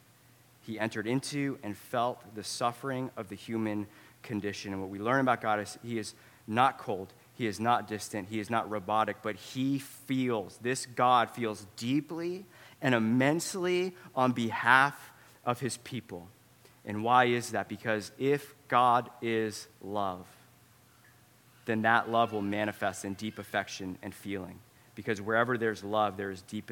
He 0.60 0.78
entered 0.78 1.06
into 1.06 1.58
and 1.62 1.76
felt 1.76 2.20
the 2.34 2.44
suffering 2.44 3.10
of 3.16 3.28
the 3.28 3.34
human 3.34 3.86
condition. 4.22 4.72
And 4.72 4.80
what 4.80 4.90
we 4.90 4.98
learn 4.98 5.20
about 5.20 5.40
God 5.40 5.60
is 5.60 5.78
he 5.82 5.98
is 5.98 6.14
not 6.46 6.78
cold, 6.78 7.12
he 7.34 7.46
is 7.46 7.60
not 7.60 7.86
distant, 7.86 8.28
he 8.28 8.40
is 8.40 8.50
not 8.50 8.68
robotic, 8.68 9.16
but 9.22 9.36
he 9.36 9.78
feels, 9.78 10.58
this 10.62 10.86
God 10.86 11.30
feels 11.30 11.66
deeply 11.76 12.44
and 12.80 12.94
immensely 12.94 13.94
on 14.14 14.32
behalf 14.32 15.12
of 15.44 15.60
his 15.60 15.76
people. 15.78 16.28
And 16.84 17.04
why 17.04 17.26
is 17.26 17.52
that? 17.52 17.68
Because 17.68 18.10
if 18.18 18.54
God 18.66 19.08
is 19.20 19.68
love, 19.80 20.26
then 21.64 21.82
that 21.82 22.10
love 22.10 22.32
will 22.32 22.42
manifest 22.42 23.04
in 23.04 23.14
deep 23.14 23.38
affection 23.38 23.98
and 24.02 24.14
feeling. 24.14 24.58
Because 24.94 25.20
wherever 25.20 25.56
there's 25.56 25.82
love, 25.82 26.16
there 26.16 26.30
is 26.30 26.42
deep, 26.42 26.70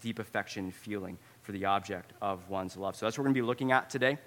deep 0.00 0.18
affection 0.18 0.64
and 0.64 0.74
feeling 0.74 1.18
for 1.42 1.52
the 1.52 1.64
object 1.64 2.12
of 2.20 2.48
one's 2.48 2.76
love. 2.76 2.96
So 2.96 3.06
that's 3.06 3.16
what 3.16 3.22
we're 3.22 3.28
going 3.28 3.34
to 3.34 3.42
be 3.42 3.46
looking 3.46 3.72
at 3.72 3.88
today. 3.88 4.18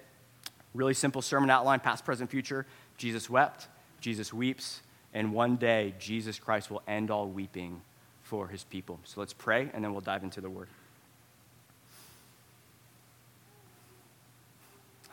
Really 0.74 0.94
simple 0.94 1.22
sermon 1.22 1.50
outline 1.50 1.80
past, 1.80 2.04
present, 2.04 2.30
future. 2.30 2.66
Jesus 2.96 3.28
wept, 3.28 3.68
Jesus 4.00 4.32
weeps, 4.32 4.80
and 5.12 5.32
one 5.32 5.56
day 5.56 5.94
Jesus 5.98 6.38
Christ 6.38 6.70
will 6.70 6.82
end 6.86 7.10
all 7.10 7.28
weeping 7.28 7.82
for 8.22 8.48
his 8.48 8.64
people. 8.64 9.00
So 9.04 9.20
let's 9.20 9.32
pray, 9.32 9.70
and 9.74 9.84
then 9.84 9.92
we'll 9.92 10.00
dive 10.00 10.24
into 10.24 10.40
the 10.40 10.50
word. 10.50 10.68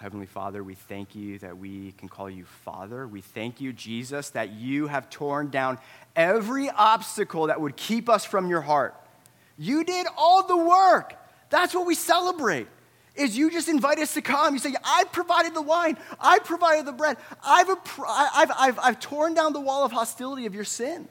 Heavenly 0.04 0.26
Father, 0.26 0.66
we 0.66 0.76
thank 0.76 1.16
you 1.16 1.40
that 1.40 1.58
we 1.58 1.94
can 1.94 2.10
call 2.10 2.30
you 2.30 2.44
Father. 2.44 3.08
We 3.08 3.22
thank 3.22 3.62
you, 3.62 3.72
Jesus, 3.72 4.32
that 4.32 4.52
you 4.52 4.88
have 4.88 5.10
torn 5.10 5.50
down 5.50 5.78
every 6.14 6.70
obstacle 6.70 7.48
that 7.48 7.62
would 7.62 7.78
keep 7.78 8.10
us 8.10 8.26
from 8.26 8.50
your 8.50 8.60
heart. 8.60 8.96
You 9.58 9.86
did 9.86 10.06
all 10.18 10.46
the 10.46 10.58
work. 10.58 11.14
That's 11.50 11.74
what 11.74 11.86
we 11.86 11.96
celebrate. 11.96 12.68
Is 13.16 13.38
you 13.38 13.50
just 13.50 13.70
invite 13.70 13.98
us 13.98 14.14
to 14.16 14.22
come. 14.22 14.54
You 14.54 14.60
say, 14.60 14.76
I 14.84 15.06
provided 15.06 15.54
the 15.54 15.62
wine, 15.62 15.98
I 16.20 16.40
provided 16.40 16.86
the 16.86 16.92
bread, 16.92 17.16
I've, 17.42 17.70
I've, 18.06 18.52
I've, 18.60 18.80
I've 18.80 19.00
torn 19.00 19.36
down 19.36 19.54
the 19.54 19.62
wall 19.62 19.86
of 19.86 19.94
hostility 19.94 20.46
of 20.46 20.54
your 20.54 20.66
sin. 20.66 21.08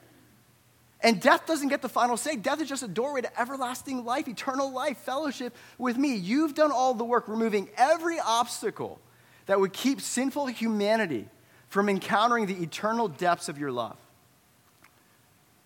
And 1.03 1.19
death 1.19 1.45
doesn't 1.45 1.67
get 1.67 1.81
the 1.81 1.89
final 1.89 2.15
say. 2.15 2.37
Death 2.37 2.61
is 2.61 2.69
just 2.69 2.81
a 2.81 2.87
doorway 2.87 3.21
to 3.21 3.39
everlasting 3.39 4.05
life, 4.05 4.29
eternal 4.29 4.71
life, 4.71 4.97
fellowship 4.99 5.53
with 5.77 5.97
me. 5.97 6.15
You've 6.15 6.53
done 6.53 6.71
all 6.71 6.93
the 6.93 7.03
work, 7.03 7.27
removing 7.27 7.69
every 7.75 8.19
obstacle 8.19 9.01
that 9.45 9.59
would 9.59 9.73
keep 9.73 9.99
sinful 9.99 10.47
humanity 10.47 11.27
from 11.67 11.89
encountering 11.89 12.45
the 12.45 12.63
eternal 12.63 13.09
depths 13.09 13.49
of 13.49 13.57
your 13.57 13.71
love. 13.71 13.97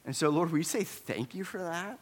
And 0.05 0.15
so, 0.15 0.29
Lord, 0.29 0.51
we 0.51 0.63
say 0.63 0.83
thank 0.83 1.35
you 1.35 1.43
for 1.43 1.59
that. 1.59 1.99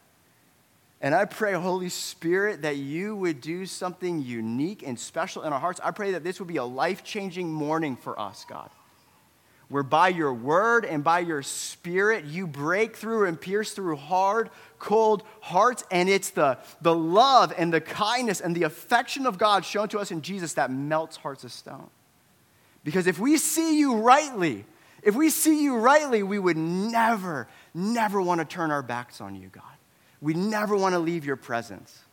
And 1.01 1.13
I 1.13 1.25
pray, 1.25 1.53
Holy 1.53 1.89
Spirit, 1.89 2.61
that 2.61 2.77
you 2.77 3.17
would 3.17 3.41
do 3.41 3.65
something 3.65 4.21
unique 4.21 4.81
and 4.81 4.97
special 4.97 5.43
in 5.43 5.51
our 5.51 5.59
hearts. 5.59 5.81
I 5.83 5.91
pray 5.91 6.11
that 6.11 6.23
this 6.23 6.39
would 6.39 6.47
be 6.47 6.57
a 6.57 6.63
life 6.63 7.03
changing 7.03 7.51
morning 7.51 7.97
for 7.97 8.17
us, 8.17 8.45
God 8.47 8.69
where 9.67 9.83
by 9.83 10.09
your 10.09 10.33
word 10.33 10.85
and 10.85 11.03
by 11.03 11.19
your 11.19 11.41
spirit 11.41 12.25
you 12.25 12.45
break 12.45 12.95
through 12.95 13.25
and 13.25 13.39
pierce 13.39 13.71
through 13.71 13.95
hard, 13.95 14.49
cold 14.77 15.23
hearts. 15.41 15.83
And 15.89 16.07
it's 16.07 16.29
the, 16.29 16.59
the 16.81 16.95
love 16.95 17.53
and 17.57 17.73
the 17.73 17.81
kindness 17.81 18.41
and 18.41 18.55
the 18.55 18.63
affection 18.63 19.25
of 19.25 19.37
God 19.37 19.65
shown 19.65 19.87
to 19.89 19.99
us 19.99 20.11
in 20.11 20.21
Jesus 20.21 20.53
that 20.53 20.71
melts 20.71 21.17
hearts 21.17 21.43
of 21.43 21.51
stone. 21.51 21.89
Because 22.83 23.07
if 23.07 23.17
we 23.17 23.37
see 23.37 23.79
you 23.79 23.95
rightly, 23.95 24.65
if 25.01 25.15
we 25.15 25.29
see 25.29 25.63
you 25.63 25.77
rightly, 25.77 26.21
we 26.21 26.37
would 26.37 26.57
never, 26.57 27.47
never 27.73 28.21
want 28.21 28.41
to 28.41 28.45
turn 28.45 28.69
our 28.69 28.83
backs 28.83 29.19
on 29.19 29.35
you, 29.35 29.47
God. 29.47 29.63
We 30.21 30.35
never 30.35 30.75
want 30.75 30.93
to 30.93 30.99
leave 30.99 31.25
your 31.25 31.35
presence 31.35 32.03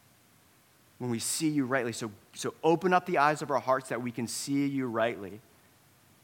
when 0.98 1.10
we 1.10 1.18
see 1.18 1.48
you 1.48 1.66
rightly. 1.66 1.92
So, 1.92 2.10
so 2.34 2.54
open 2.64 2.94
up 2.94 3.04
the 3.04 3.18
eyes 3.18 3.42
of 3.42 3.50
our 3.50 3.60
hearts 3.60 3.90
that 3.90 4.00
we 4.00 4.10
can 4.10 4.26
see 4.26 4.66
you 4.66 4.86
rightly 4.86 5.40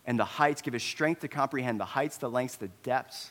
and 0.08 0.18
the 0.18 0.24
heights, 0.24 0.62
give 0.62 0.74
us 0.74 0.82
strength 0.82 1.20
to 1.20 1.28
comprehend 1.28 1.78
the 1.78 1.84
heights, 1.84 2.16
the 2.16 2.30
lengths, 2.30 2.56
the 2.56 2.68
depths 2.82 3.30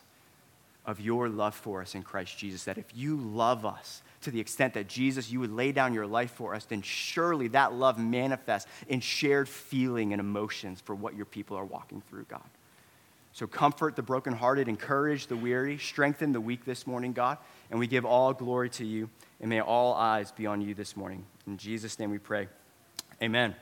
of 0.85 1.01
your 1.01 1.27
love 1.27 1.55
for 1.55 1.81
us 1.81 1.95
in 1.95 2.03
Christ 2.03 2.37
Jesus. 2.37 2.65
That 2.65 2.77
if 2.77 2.85
you 2.95 3.17
love 3.17 3.65
us 3.65 4.03
to 4.21 4.29
the 4.29 4.39
extent 4.39 4.75
that 4.75 4.87
Jesus, 4.87 5.31
you 5.31 5.39
would 5.39 5.51
lay 5.51 5.71
down 5.71 5.95
your 5.95 6.05
life 6.05 6.29
for 6.29 6.53
us, 6.53 6.65
then 6.65 6.83
surely 6.83 7.47
that 7.49 7.73
love 7.73 7.97
manifests 7.97 8.69
in 8.87 8.99
shared 8.99 9.49
feeling 9.49 10.13
and 10.13 10.19
emotions 10.19 10.79
for 10.79 10.93
what 10.93 11.15
your 11.15 11.25
people 11.25 11.57
are 11.57 11.65
walking 11.65 12.03
through, 12.11 12.25
God. 12.25 12.47
So 13.33 13.47
comfort 13.47 13.95
the 13.95 14.03
brokenhearted, 14.03 14.67
encourage 14.67 15.25
the 15.25 15.35
weary, 15.35 15.79
strengthen 15.79 16.31
the 16.31 16.41
weak 16.41 16.63
this 16.63 16.85
morning, 16.85 17.11
God, 17.11 17.39
and 17.71 17.79
we 17.79 17.87
give 17.87 18.05
all 18.05 18.33
glory 18.33 18.69
to 18.71 18.85
you, 18.85 19.09
and 19.41 19.49
may 19.49 19.61
all 19.61 19.95
eyes 19.95 20.31
be 20.31 20.45
on 20.45 20.61
you 20.61 20.75
this 20.75 20.95
morning. 20.95 21.25
In 21.47 21.57
Jesus' 21.57 21.97
name 21.97 22.11
we 22.11 22.19
pray. 22.19 22.47
Amen. 23.19 23.55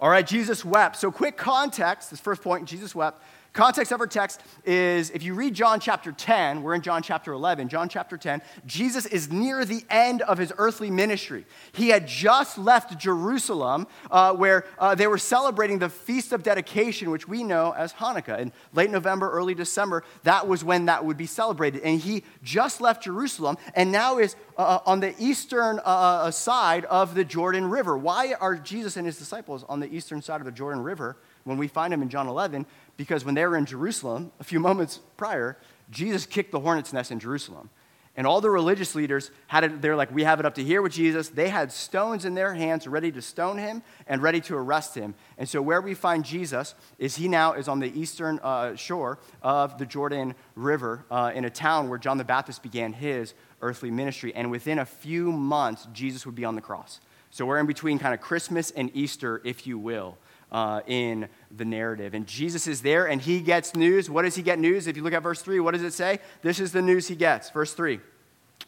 All 0.00 0.10
right, 0.10 0.26
Jesus 0.26 0.64
wept. 0.64 0.96
So, 0.96 1.10
quick 1.10 1.36
context 1.36 2.10
this 2.10 2.20
first 2.20 2.42
point 2.42 2.66
Jesus 2.66 2.94
wept. 2.94 3.22
Context 3.56 3.90
of 3.90 4.02
our 4.02 4.06
text 4.06 4.42
is 4.66 5.08
if 5.08 5.22
you 5.22 5.32
read 5.32 5.54
John 5.54 5.80
chapter 5.80 6.12
10, 6.12 6.62
we're 6.62 6.74
in 6.74 6.82
John 6.82 7.02
chapter 7.02 7.32
11, 7.32 7.70
John 7.70 7.88
chapter 7.88 8.18
10, 8.18 8.42
Jesus 8.66 9.06
is 9.06 9.32
near 9.32 9.64
the 9.64 9.82
end 9.88 10.20
of 10.20 10.36
his 10.36 10.52
earthly 10.58 10.90
ministry. 10.90 11.46
He 11.72 11.88
had 11.88 12.06
just 12.06 12.58
left 12.58 12.98
Jerusalem 12.98 13.86
uh, 14.10 14.34
where 14.34 14.66
uh, 14.78 14.94
they 14.94 15.06
were 15.06 15.16
celebrating 15.16 15.78
the 15.78 15.88
Feast 15.88 16.34
of 16.34 16.42
Dedication, 16.42 17.10
which 17.10 17.26
we 17.26 17.42
know 17.42 17.72
as 17.72 17.94
Hanukkah. 17.94 18.38
In 18.38 18.52
late 18.74 18.90
November, 18.90 19.30
early 19.30 19.54
December, 19.54 20.04
that 20.24 20.46
was 20.46 20.62
when 20.62 20.84
that 20.84 21.06
would 21.06 21.16
be 21.16 21.24
celebrated. 21.24 21.80
And 21.80 21.98
he 21.98 22.24
just 22.42 22.82
left 22.82 23.04
Jerusalem 23.04 23.56
and 23.74 23.90
now 23.90 24.18
is 24.18 24.36
uh, 24.58 24.60
uh 24.60 24.80
on 24.84 25.00
the 25.00 25.14
eastern 25.18 25.78
uh, 25.78 25.82
uh, 25.84 26.30
side 26.30 26.84
of 26.84 27.14
the 27.14 27.24
Jordan 27.24 27.64
River. 27.70 27.96
Why 27.96 28.34
are 28.38 28.54
Jesus 28.56 28.98
and 28.98 29.06
his 29.06 29.16
disciples 29.16 29.64
on 29.66 29.80
the 29.80 29.90
eastern 29.90 30.20
side 30.20 30.42
of 30.42 30.44
the 30.44 30.52
Jordan 30.52 30.82
River 30.82 31.16
when 31.44 31.56
we 31.56 31.68
find 31.68 31.94
him 31.94 32.02
in 32.02 32.10
John 32.10 32.26
11? 32.26 32.66
Because 32.96 33.24
when 33.24 33.34
they 33.34 33.46
were 33.46 33.56
in 33.56 33.66
Jerusalem 33.66 34.32
a 34.40 34.44
few 34.44 34.60
moments 34.60 35.00
prior, 35.16 35.58
Jesus 35.90 36.26
kicked 36.26 36.52
the 36.52 36.60
hornet's 36.60 36.92
nest 36.92 37.10
in 37.10 37.20
Jerusalem. 37.20 37.70
And 38.18 38.26
all 38.26 38.40
the 38.40 38.50
religious 38.50 38.94
leaders 38.94 39.30
had 39.46 39.64
it, 39.64 39.82
they're 39.82 39.94
like, 39.94 40.10
we 40.10 40.24
have 40.24 40.40
it 40.40 40.46
up 40.46 40.54
to 40.54 40.64
here 40.64 40.80
with 40.80 40.92
Jesus. 40.92 41.28
They 41.28 41.50
had 41.50 41.70
stones 41.70 42.24
in 42.24 42.34
their 42.34 42.54
hands 42.54 42.86
ready 42.88 43.12
to 43.12 43.20
stone 43.20 43.58
him 43.58 43.82
and 44.06 44.22
ready 44.22 44.40
to 44.42 44.56
arrest 44.56 44.94
him. 44.94 45.14
And 45.36 45.46
so, 45.46 45.60
where 45.60 45.82
we 45.82 45.92
find 45.92 46.24
Jesus 46.24 46.74
is 46.98 47.16
he 47.16 47.28
now 47.28 47.52
is 47.52 47.68
on 47.68 47.78
the 47.78 47.92
eastern 47.98 48.38
uh, 48.42 48.74
shore 48.74 49.18
of 49.42 49.76
the 49.76 49.84
Jordan 49.84 50.34
River 50.54 51.04
uh, 51.10 51.32
in 51.34 51.44
a 51.44 51.50
town 51.50 51.90
where 51.90 51.98
John 51.98 52.16
the 52.16 52.24
Baptist 52.24 52.62
began 52.62 52.94
his 52.94 53.34
earthly 53.60 53.90
ministry. 53.90 54.34
And 54.34 54.50
within 54.50 54.78
a 54.78 54.86
few 54.86 55.30
months, 55.30 55.86
Jesus 55.92 56.24
would 56.24 56.34
be 56.34 56.46
on 56.46 56.54
the 56.54 56.62
cross. 56.62 57.00
So, 57.30 57.44
we're 57.44 57.58
in 57.58 57.66
between 57.66 57.98
kind 57.98 58.14
of 58.14 58.22
Christmas 58.22 58.70
and 58.70 58.90
Easter, 58.94 59.42
if 59.44 59.66
you 59.66 59.78
will 59.78 60.16
uh, 60.52 60.80
in 60.86 61.28
the 61.56 61.64
narrative. 61.64 62.14
And 62.14 62.26
Jesus 62.26 62.66
is 62.66 62.82
there 62.82 63.06
and 63.06 63.20
he 63.20 63.40
gets 63.40 63.74
news. 63.74 64.08
What 64.08 64.22
does 64.22 64.34
he 64.36 64.42
get 64.42 64.58
news? 64.58 64.86
If 64.86 64.96
you 64.96 65.02
look 65.02 65.12
at 65.12 65.22
verse 65.22 65.42
3, 65.42 65.60
what 65.60 65.72
does 65.72 65.82
it 65.82 65.92
say? 65.92 66.20
This 66.42 66.60
is 66.60 66.72
the 66.72 66.82
news 66.82 67.08
he 67.08 67.16
gets. 67.16 67.50
Verse 67.50 67.72
3 67.74 68.00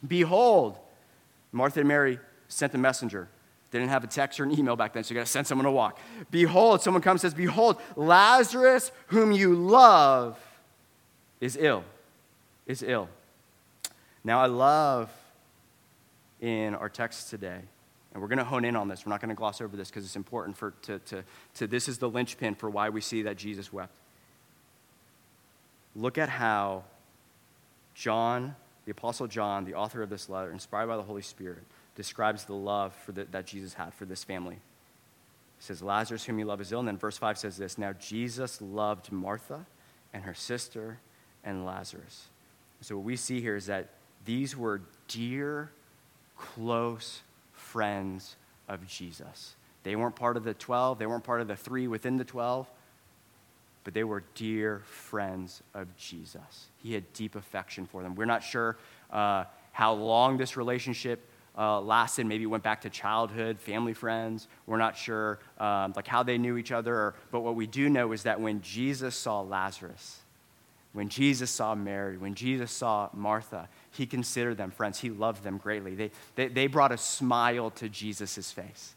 Behold, 0.06 0.78
Martha 1.52 1.80
and 1.80 1.88
Mary 1.88 2.18
sent 2.48 2.72
the 2.72 2.78
messenger. 2.78 3.28
They 3.70 3.78
didn't 3.78 3.90
have 3.90 4.04
a 4.04 4.08
text 4.08 4.40
or 4.40 4.44
an 4.44 4.58
email 4.58 4.76
back 4.76 4.94
then, 4.94 5.04
so 5.04 5.12
you 5.12 5.20
got 5.20 5.26
to 5.26 5.32
send 5.32 5.46
someone 5.46 5.66
to 5.66 5.70
walk. 5.70 6.00
Behold, 6.30 6.80
someone 6.80 7.02
comes 7.02 7.22
and 7.22 7.30
says, 7.30 7.36
Behold, 7.36 7.80
Lazarus, 7.96 8.92
whom 9.08 9.30
you 9.30 9.54
love, 9.54 10.38
is 11.40 11.56
ill. 11.60 11.84
Is 12.66 12.82
ill. 12.82 13.08
Now, 14.24 14.40
I 14.40 14.46
love 14.46 15.10
in 16.40 16.74
our 16.74 16.88
text 16.88 17.28
today 17.28 17.60
and 18.12 18.22
we're 18.22 18.28
going 18.28 18.38
to 18.38 18.44
hone 18.44 18.64
in 18.64 18.74
on 18.76 18.88
this. 18.88 19.04
We're 19.04 19.10
not 19.10 19.20
going 19.20 19.28
to 19.28 19.34
gloss 19.34 19.60
over 19.60 19.76
this 19.76 19.88
because 19.88 20.04
it's 20.04 20.16
important 20.16 20.56
for, 20.56 20.72
to, 20.82 20.98
to, 20.98 21.24
to, 21.54 21.66
this 21.66 21.88
is 21.88 21.98
the 21.98 22.08
linchpin 22.08 22.54
for 22.54 22.70
why 22.70 22.88
we 22.88 23.00
see 23.00 23.22
that 23.22 23.36
Jesus 23.36 23.72
wept. 23.72 23.92
Look 25.94 26.16
at 26.16 26.28
how 26.28 26.84
John, 27.94 28.54
the 28.84 28.92
Apostle 28.92 29.26
John, 29.26 29.64
the 29.64 29.74
author 29.74 30.02
of 30.02 30.10
this 30.10 30.28
letter, 30.28 30.50
inspired 30.50 30.86
by 30.86 30.96
the 30.96 31.02
Holy 31.02 31.22
Spirit, 31.22 31.64
describes 31.96 32.44
the 32.44 32.54
love 32.54 32.94
the, 33.08 33.24
that 33.24 33.46
Jesus 33.46 33.74
had 33.74 33.92
for 33.92 34.04
this 34.04 34.24
family. 34.24 34.54
He 34.54 35.64
says, 35.64 35.82
Lazarus, 35.82 36.24
whom 36.24 36.38
you 36.38 36.44
love, 36.44 36.60
is 36.60 36.70
ill. 36.72 36.78
And 36.78 36.88
then 36.88 36.98
verse 36.98 37.18
5 37.18 37.36
says 37.36 37.56
this 37.56 37.76
Now 37.76 37.92
Jesus 37.92 38.62
loved 38.62 39.10
Martha 39.10 39.66
and 40.14 40.22
her 40.22 40.34
sister 40.34 40.98
and 41.44 41.66
Lazarus. 41.66 42.28
So 42.80 42.96
what 42.96 43.04
we 43.04 43.16
see 43.16 43.40
here 43.40 43.56
is 43.56 43.66
that 43.66 43.88
these 44.24 44.56
were 44.56 44.82
dear, 45.08 45.72
close 46.36 47.22
friends 47.68 48.36
of 48.68 48.86
Jesus. 48.86 49.54
They 49.82 49.94
weren't 49.94 50.16
part 50.16 50.36
of 50.36 50.44
the 50.44 50.54
12, 50.54 50.98
they 50.98 51.06
weren't 51.06 51.24
part 51.24 51.40
of 51.40 51.48
the 51.48 51.56
three 51.56 51.86
within 51.86 52.16
the 52.16 52.24
12, 52.24 52.66
but 53.84 53.94
they 53.94 54.04
were 54.04 54.22
dear 54.34 54.80
friends 54.86 55.62
of 55.74 55.94
Jesus. 55.96 56.68
He 56.82 56.94
had 56.94 57.10
deep 57.12 57.36
affection 57.36 57.86
for 57.86 58.02
them. 58.02 58.14
We're 58.14 58.24
not 58.24 58.42
sure 58.42 58.76
uh, 59.10 59.44
how 59.72 59.92
long 59.92 60.36
this 60.36 60.56
relationship 60.56 61.20
uh, 61.56 61.80
lasted. 61.80 62.26
Maybe 62.26 62.44
it 62.44 62.48
went 62.48 62.62
back 62.62 62.82
to 62.82 62.90
childhood, 62.90 63.58
family 63.58 63.94
friends. 63.94 64.48
We're 64.66 64.78
not 64.78 64.96
sure 64.96 65.38
um, 65.58 65.92
like 65.96 66.06
how 66.06 66.22
they 66.22 66.38
knew 66.38 66.56
each 66.56 66.72
other. 66.72 66.94
Or, 66.94 67.14
but 67.30 67.40
what 67.40 67.54
we 67.54 67.66
do 67.66 67.88
know 67.88 68.12
is 68.12 68.22
that 68.22 68.40
when 68.40 68.62
Jesus 68.62 69.14
saw 69.14 69.40
Lazarus, 69.40 70.20
when 70.92 71.08
Jesus 71.08 71.50
saw 71.50 71.74
Mary, 71.74 72.16
when 72.16 72.34
Jesus 72.34 72.70
saw 72.70 73.10
Martha, 73.12 73.68
he 73.92 74.06
considered 74.06 74.56
them 74.56 74.70
friends. 74.70 74.98
He 75.00 75.10
loved 75.10 75.42
them 75.42 75.58
greatly. 75.58 75.94
They, 75.94 76.10
they, 76.34 76.48
they 76.48 76.66
brought 76.66 76.92
a 76.92 76.98
smile 76.98 77.70
to 77.72 77.88
Jesus' 77.88 78.52
face. 78.52 78.94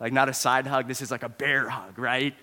Like, 0.00 0.12
not 0.12 0.28
a 0.28 0.34
side 0.34 0.66
hug, 0.66 0.88
this 0.88 1.00
is 1.00 1.10
like 1.10 1.22
a 1.22 1.28
bear 1.28 1.68
hug, 1.68 1.98
right? 1.98 2.34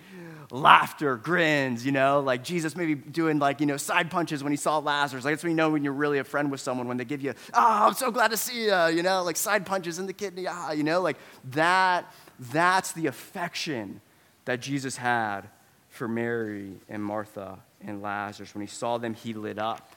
Laughter, 0.50 1.16
grins, 1.16 1.84
you 1.84 1.92
know, 1.92 2.20
like 2.20 2.42
Jesus 2.42 2.74
maybe 2.74 2.94
doing 2.94 3.38
like, 3.38 3.60
you 3.60 3.66
know, 3.66 3.76
side 3.76 4.10
punches 4.10 4.42
when 4.42 4.52
he 4.52 4.56
saw 4.56 4.78
Lazarus. 4.78 5.24
Like, 5.24 5.34
that's 5.34 5.44
when 5.44 5.50
you 5.50 5.56
know 5.56 5.70
when 5.70 5.84
you're 5.84 5.92
really 5.92 6.18
a 6.18 6.24
friend 6.24 6.50
with 6.50 6.60
someone, 6.60 6.88
when 6.88 6.96
they 6.96 7.04
give 7.04 7.20
you, 7.20 7.34
oh, 7.52 7.86
I'm 7.86 7.94
so 7.94 8.10
glad 8.10 8.30
to 8.30 8.38
see 8.38 8.64
you, 8.64 8.86
you 8.86 9.02
know, 9.02 9.22
like 9.22 9.36
side 9.36 9.66
punches 9.66 9.98
in 9.98 10.06
the 10.06 10.14
kidney, 10.14 10.46
ah, 10.48 10.72
you 10.72 10.82
know, 10.82 11.02
like 11.02 11.18
that, 11.50 12.12
that's 12.38 12.92
the 12.92 13.06
affection 13.06 14.00
that 14.46 14.60
Jesus 14.60 14.96
had 14.96 15.42
for 15.90 16.08
Mary 16.08 16.72
and 16.88 17.04
Martha 17.04 17.58
and 17.82 18.00
Lazarus. 18.00 18.54
When 18.54 18.62
he 18.62 18.66
saw 18.66 18.96
them, 18.96 19.12
he 19.12 19.34
lit 19.34 19.58
up, 19.58 19.94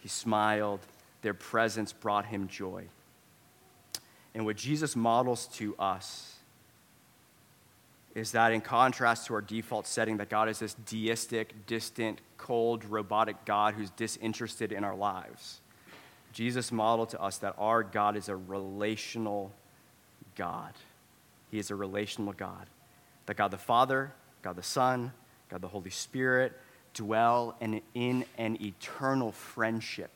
he 0.00 0.08
smiled, 0.08 0.80
their 1.22 1.34
presence 1.34 1.92
brought 1.92 2.26
him 2.26 2.48
joy. 2.48 2.86
And 4.34 4.44
what 4.44 4.56
Jesus 4.56 4.96
models 4.96 5.46
to 5.54 5.74
us 5.78 6.36
is 8.14 8.32
that 8.32 8.52
in 8.52 8.60
contrast 8.60 9.26
to 9.26 9.34
our 9.34 9.40
default 9.40 9.86
setting, 9.86 10.16
that 10.16 10.28
God 10.28 10.48
is 10.48 10.58
this 10.58 10.74
deistic, 10.74 11.66
distant, 11.66 12.20
cold, 12.38 12.84
robotic 12.84 13.44
God 13.44 13.74
who's 13.74 13.90
disinterested 13.90 14.72
in 14.72 14.82
our 14.82 14.96
lives, 14.96 15.60
Jesus 16.32 16.72
modeled 16.72 17.10
to 17.10 17.20
us 17.20 17.38
that 17.38 17.54
our 17.58 17.82
God 17.82 18.16
is 18.16 18.28
a 18.28 18.36
relational 18.36 19.52
God. 20.36 20.72
He 21.50 21.58
is 21.58 21.70
a 21.70 21.74
relational 21.74 22.32
God. 22.32 22.66
That 23.26 23.36
God 23.36 23.50
the 23.50 23.58
Father, 23.58 24.12
God 24.42 24.56
the 24.56 24.62
Son, 24.62 25.12
God 25.48 25.60
the 25.60 25.68
Holy 25.68 25.90
Spirit 25.90 26.52
dwell 26.94 27.56
in, 27.60 27.80
in 27.94 28.24
an 28.38 28.56
eternal 28.60 29.32
friendship 29.32 30.10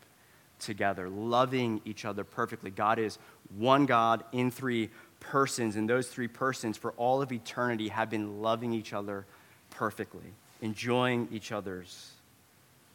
together, 0.64 1.08
loving 1.08 1.80
each 1.84 2.04
other 2.04 2.24
perfectly. 2.24 2.70
God 2.70 2.98
is 2.98 3.18
one 3.56 3.86
God 3.86 4.24
in 4.32 4.50
three 4.50 4.90
persons, 5.20 5.76
and 5.76 5.88
those 5.88 6.08
three 6.08 6.28
persons 6.28 6.76
for 6.76 6.92
all 6.92 7.22
of 7.22 7.32
eternity 7.32 7.88
have 7.88 8.10
been 8.10 8.42
loving 8.42 8.72
each 8.72 8.92
other 8.92 9.26
perfectly, 9.70 10.34
enjoying 10.60 11.28
each 11.30 11.52
other's 11.52 12.12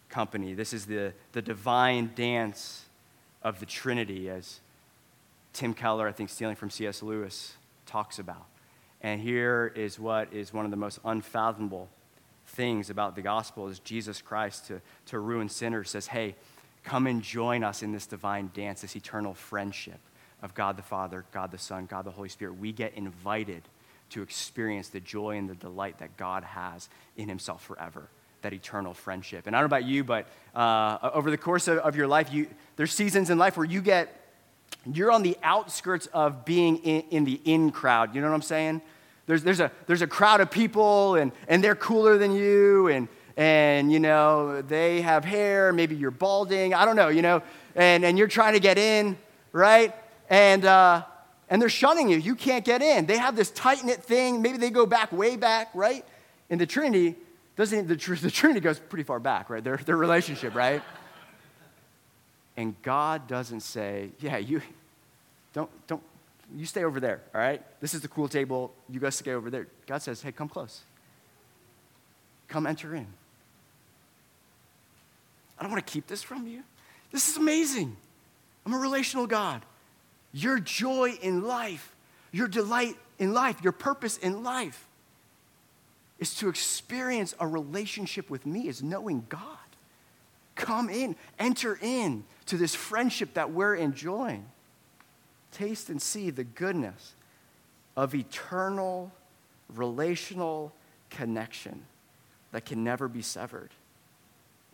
company. 0.10 0.54
This 0.54 0.74
is 0.74 0.86
the, 0.86 1.14
the 1.32 1.42
divine 1.42 2.12
dance 2.16 2.86
of 3.42 3.60
the 3.60 3.66
Trinity, 3.66 4.30
as 4.30 4.60
Tim 5.54 5.74
Keller, 5.74 6.08
I 6.08 6.12
think, 6.12 6.30
stealing 6.30 6.56
from 6.56 6.70
C.S. 6.70 7.02
Lewis, 7.02 7.54
talks 7.86 8.20
about. 8.20 8.46
And 9.02 9.22
here 9.22 9.72
is 9.76 10.00
what 10.00 10.34
is 10.34 10.54
one 10.54 10.66
of 10.66 10.72
the 10.72 10.78
most 10.78 11.00
unfathomable 11.06 11.90
things 12.48 12.90
about 12.90 13.16
the 13.16 13.22
gospel 13.22 13.68
is 13.68 13.80
Jesus 13.80 14.22
Christ 14.22 14.68
to, 14.68 14.82
to 15.08 15.20
ruin 15.20 15.50
sinners 15.50 15.90
says, 15.90 16.08
hey, 16.08 16.36
come 16.84 17.08
and 17.08 17.22
join 17.22 17.64
us 17.64 17.84
in 17.84 17.92
this 17.92 18.06
divine 18.06 18.52
dance, 18.54 18.82
this 18.82 18.96
eternal 18.96 19.34
friendship 19.34 20.00
of 20.42 20.54
God 20.54 20.78
the 20.78 20.84
Father, 20.84 21.26
God 21.32 21.52
the 21.52 21.58
Son, 21.58 21.86
God 21.86 22.06
the 22.06 22.12
Holy 22.12 22.30
Spirit. 22.30 22.58
We 22.58 22.72
get 22.72 22.94
invited 22.96 23.64
to 24.12 24.22
experience 24.22 24.90
the 24.90 25.00
joy 25.00 25.38
and 25.38 25.50
the 25.50 25.56
delight 25.56 26.00
that 26.00 26.18
God 26.18 26.44
has 26.44 26.90
in 27.18 27.30
Himself 27.30 27.64
forever, 27.64 28.10
that 28.42 28.54
eternal 28.54 28.94
friendship. 28.94 29.46
And 29.46 29.56
I 29.56 29.60
don't 29.60 29.70
know 29.70 29.78
about 29.78 29.88
you, 29.88 30.04
but 30.04 30.28
uh, 30.56 31.12
over 31.14 31.30
the 31.30 31.38
course 31.38 31.68
of, 31.68 31.80
of 31.80 31.96
your 31.96 32.08
life, 32.08 32.34
you, 32.34 32.48
there's 32.76 32.94
seasons 32.94 33.30
in 33.30 33.38
life 33.38 33.58
where 33.58 33.68
you 33.68 33.82
get, 33.82 34.16
you're 34.92 35.12
on 35.12 35.22
the 35.22 35.38
outskirts 35.44 36.08
of 36.08 36.46
being 36.46 36.78
in, 36.78 37.02
in 37.12 37.26
the 37.26 37.40
in 37.46 37.72
crowd. 37.72 38.16
You 38.16 38.22
know 38.22 38.30
what 38.30 38.36
I'm 38.36 38.42
saying? 38.42 38.82
There's, 39.28 39.44
there's, 39.44 39.60
a, 39.60 39.72
there's 39.86 40.02
a 40.02 40.08
crowd 40.08 40.42
of 40.42 40.50
people, 40.50 41.16
and, 41.16 41.32
and 41.48 41.64
they're 41.64 41.76
cooler 41.76 42.18
than 42.18 42.34
you, 42.34 42.88
and, 42.88 43.08
and, 43.39 43.89
you 43.89 44.01
know, 44.01 44.62
they 44.62 45.00
have 45.00 45.23
hair, 45.23 45.71
maybe 45.71 45.95
you're 45.95 46.12
balding, 46.12 46.73
I 46.73 46.84
don't 46.84 46.97
know, 46.97 47.08
you 47.08 47.21
know, 47.21 47.41
and, 47.73 48.04
and 48.04 48.17
you're 48.17 48.28
trying 48.28 48.52
to 48.52 48.60
get 48.60 48.78
in, 48.78 49.17
right? 49.54 49.95
And, 50.30 50.65
uh, 50.65 51.04
and 51.49 51.62
they're 51.62 51.69
shunning 51.69 52.10
you. 52.10 52.17
You 52.17 52.36
can't 52.36 52.65
get 52.65 52.82
in. 52.82 53.06
They 53.06 53.17
have 53.17 53.38
this 53.38 53.49
tight 53.52 53.86
knit 53.86 54.04
thing. 54.04 54.41
Maybe 54.41 54.58
they 54.58 54.69
go 54.69 54.86
back 54.86 55.13
way 55.13 55.38
back, 55.38 55.69
right? 55.73 56.04
In 56.49 56.60
the 56.60 56.65
Trinity, 56.65 57.15
doesn't 57.56 57.88
the, 57.88 57.95
the 57.95 58.30
Trinity 58.30 58.60
goes 58.60 58.78
pretty 58.78 59.04
far 59.04 59.21
back, 59.21 59.49
right? 59.49 59.63
Their, 59.63 59.78
their 59.78 59.95
relationship, 59.95 60.54
right? 60.54 60.84
and 62.58 62.75
God 62.82 63.25
doesn't 63.25 63.62
say, 63.62 64.10
yeah, 64.19 64.36
you 64.36 64.62
don't, 65.54 65.69
don't, 65.88 66.04
you 66.54 66.65
stay 66.65 66.84
over 66.84 66.99
there, 66.99 67.21
all 67.34 67.39
right? 67.39 67.62
This 67.80 67.93
is 67.93 68.02
the 68.02 68.10
cool 68.10 68.28
table. 68.28 68.73
You 68.89 68.99
guys 68.99 69.15
stay 69.15 69.32
over 69.32 69.49
there. 69.49 69.67
God 69.88 70.02
says, 70.02 70.21
hey, 70.21 70.34
come 70.34 70.49
close. 70.49 70.82
Come 72.49 72.67
enter 72.67 72.93
in. 72.95 73.08
I 75.60 75.63
don't 75.63 75.72
want 75.72 75.86
to 75.86 75.91
keep 75.91 76.08
this 76.08 76.24
from 76.24 76.48
you. 76.48 76.63
This 77.12 77.28
is 77.28 77.38
amazing. 77.38 77.98
I'm 78.65 78.74
a 78.74 78.78
relational 78.78 79.28
God. 79.28 79.63
Your 80.32 80.60
joy 80.60 81.17
in 81.22 81.43
life, 81.43 81.95
your 82.32 82.48
delight 82.48 82.95
in 83.17 83.34
life, 83.34 83.62
your 83.62 83.74
purpose 83.74 84.17
in 84.17 84.43
life 84.43 84.88
is 86.19 86.36
to 86.36 86.50
experience 86.50 87.36
a 87.39 87.48
relationship 87.48 88.30
with 88.30 88.45
me, 88.45 88.67
is 88.67 88.84
knowing 88.84 89.26
God. 89.30 89.58
Come 90.56 90.89
in, 90.89 91.15
enter 91.38 91.80
in 91.82 92.26
to 92.48 92.58
this 92.58 92.76
friendship 92.76 93.34
that 93.34 93.52
we're 93.52 93.76
enjoying. 93.76 94.45
Taste 95.52 95.89
and 95.89 96.02
see 96.02 96.30
the 96.30 96.43
goodness 96.43 97.13
of 97.95 98.13
eternal 98.13 99.12
relational 99.74 100.74
connection 101.10 101.84
that 102.52 102.65
can 102.65 102.84
never 102.84 103.08
be 103.08 103.22
severed. 103.22 103.72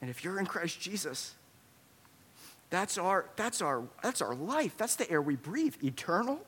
And 0.06 0.12
if 0.12 0.24
you're 0.24 0.38
in 0.38 0.46
Christ 0.46 0.80
Jesus, 0.80 1.34
that's 2.70 2.96
our, 3.00 3.26
that's 3.38 3.60
our, 3.60 3.82
that's 4.04 4.22
our 4.22 4.36
life. 4.36 4.78
That's 4.78 4.96
the 4.96 5.10
air 5.10 5.20
we 5.20 5.36
breathe. 5.36 5.84
Eternal, 5.84 6.40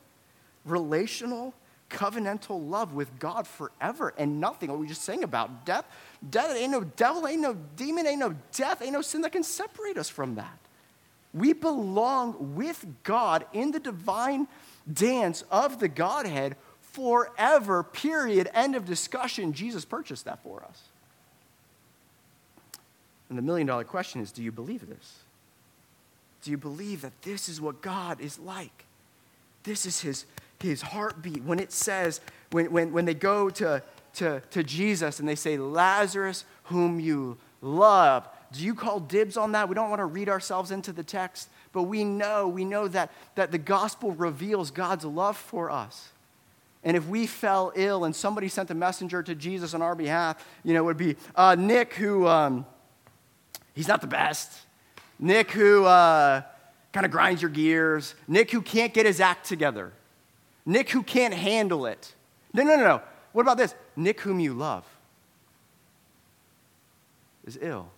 relational, 0.63 1.55
covenantal 1.89 2.69
love 2.69 2.93
with 2.93 3.17
God 3.17 3.47
forever 3.47 4.13
and 4.15 4.39
nothing. 4.39 4.69
What 4.69 4.77
we 4.77 4.85
just 4.85 5.01
sang 5.01 5.23
about 5.23 5.65
death, 5.65 5.85
death 6.29 6.55
ain't 6.55 6.69
no 6.69 6.81
devil, 6.81 7.25
ain't 7.25 7.41
no 7.41 7.55
demon, 7.75 8.05
ain't 8.05 8.19
no 8.19 8.35
death, 8.51 8.83
ain't 8.83 8.93
no 8.93 9.01
sin 9.01 9.21
that 9.21 9.31
can 9.31 9.41
separate 9.41 9.97
us 9.97 10.07
from 10.07 10.35
that. 10.35 10.59
We 11.33 11.53
belong 11.53 12.53
with 12.53 12.85
God 13.01 13.43
in 13.53 13.71
the 13.71 13.79
divine 13.79 14.47
dance 14.93 15.43
of 15.49 15.79
the 15.79 15.87
Godhead 15.87 16.57
forever, 16.81 17.81
period. 17.81 18.51
End 18.53 18.75
of 18.75 18.85
discussion. 18.85 19.51
Jesus 19.51 19.83
purchased 19.83 20.25
that 20.25 20.43
for 20.43 20.63
us. 20.63 20.86
And 23.29 23.37
the 23.37 23.41
million 23.41 23.67
dollar 23.67 23.83
question 23.83 24.21
is 24.21 24.31
do 24.31 24.41
you 24.41 24.51
believe 24.51 24.87
this? 24.87 25.19
Do 26.43 26.51
you 26.51 26.57
believe 26.57 27.01
that 27.01 27.21
this 27.23 27.49
is 27.49 27.59
what 27.59 27.81
God 27.81 28.21
is 28.21 28.39
like? 28.39 28.85
This 29.63 29.85
is 29.85 29.99
his, 29.99 30.25
his 30.59 30.81
heartbeat. 30.81 31.43
When 31.43 31.59
it 31.59 31.71
says, 31.71 32.21
when, 32.51 32.71
when, 32.71 32.93
when 32.93 33.05
they 33.05 33.13
go 33.13 33.49
to, 33.49 33.83
to, 34.15 34.41
to 34.51 34.63
Jesus 34.63 35.19
and 35.19 35.27
they 35.27 35.35
say, 35.35 35.57
Lazarus, 35.57 36.45
whom 36.65 36.99
you 36.99 37.37
love, 37.61 38.27
do 38.53 38.63
you 38.63 38.75
call 38.75 38.99
dibs 38.99 39.35
on 39.35 39.51
that? 39.53 39.67
We 39.67 39.75
don't 39.75 39.89
want 39.89 39.99
to 39.99 40.05
read 40.05 40.29
ourselves 40.29 40.71
into 40.71 40.93
the 40.93 41.03
text, 41.03 41.49
but 41.73 41.83
we 41.83 42.03
know, 42.05 42.47
we 42.47 42.63
know 42.63 42.87
that, 42.87 43.11
that 43.35 43.51
the 43.51 43.57
gospel 43.57 44.11
reveals 44.11 44.71
God's 44.71 45.03
love 45.03 45.35
for 45.35 45.69
us. 45.69 46.09
And 46.83 46.95
if 46.95 47.07
we 47.07 47.27
fell 47.27 47.73
ill 47.75 48.05
and 48.05 48.15
somebody 48.15 48.47
sent 48.47 48.71
a 48.71 48.73
messenger 48.73 49.21
to 49.21 49.35
Jesus 49.35 49.73
on 49.73 49.81
our 49.81 49.95
behalf, 49.95 50.45
you 50.63 50.73
know, 50.73 50.83
it 50.83 50.85
would 50.85 50.97
be 50.97 51.17
uh, 51.35 51.55
Nick, 51.55 51.95
who, 51.95 52.25
um, 52.27 52.65
he's 53.77 53.87
not 53.87 54.01
the 54.01 54.07
best. 54.07 54.51
Nick, 55.19 55.51
who 55.51 55.85
uh, 55.85 56.41
kind 56.91 57.05
of 57.05 57.11
grinds 57.11 57.41
your 57.41 57.51
gears. 57.51 58.15
Nick, 58.27 58.51
who 58.51 58.61
can't 58.61 58.93
get 58.93 59.05
his 59.05 59.21
act 59.21 59.45
together. 59.45 59.93
Nick, 60.65 60.89
who 60.89 61.03
can't 61.03 61.33
handle 61.33 61.85
it. 61.85 62.13
No, 62.53 62.63
no, 62.63 62.75
no, 62.75 62.83
no. 62.83 63.01
What 63.33 63.43
about 63.43 63.57
this? 63.57 63.75
Nick, 63.95 64.19
whom 64.21 64.39
you 64.39 64.53
love, 64.53 64.83
is 67.45 67.57
ill. 67.61 67.89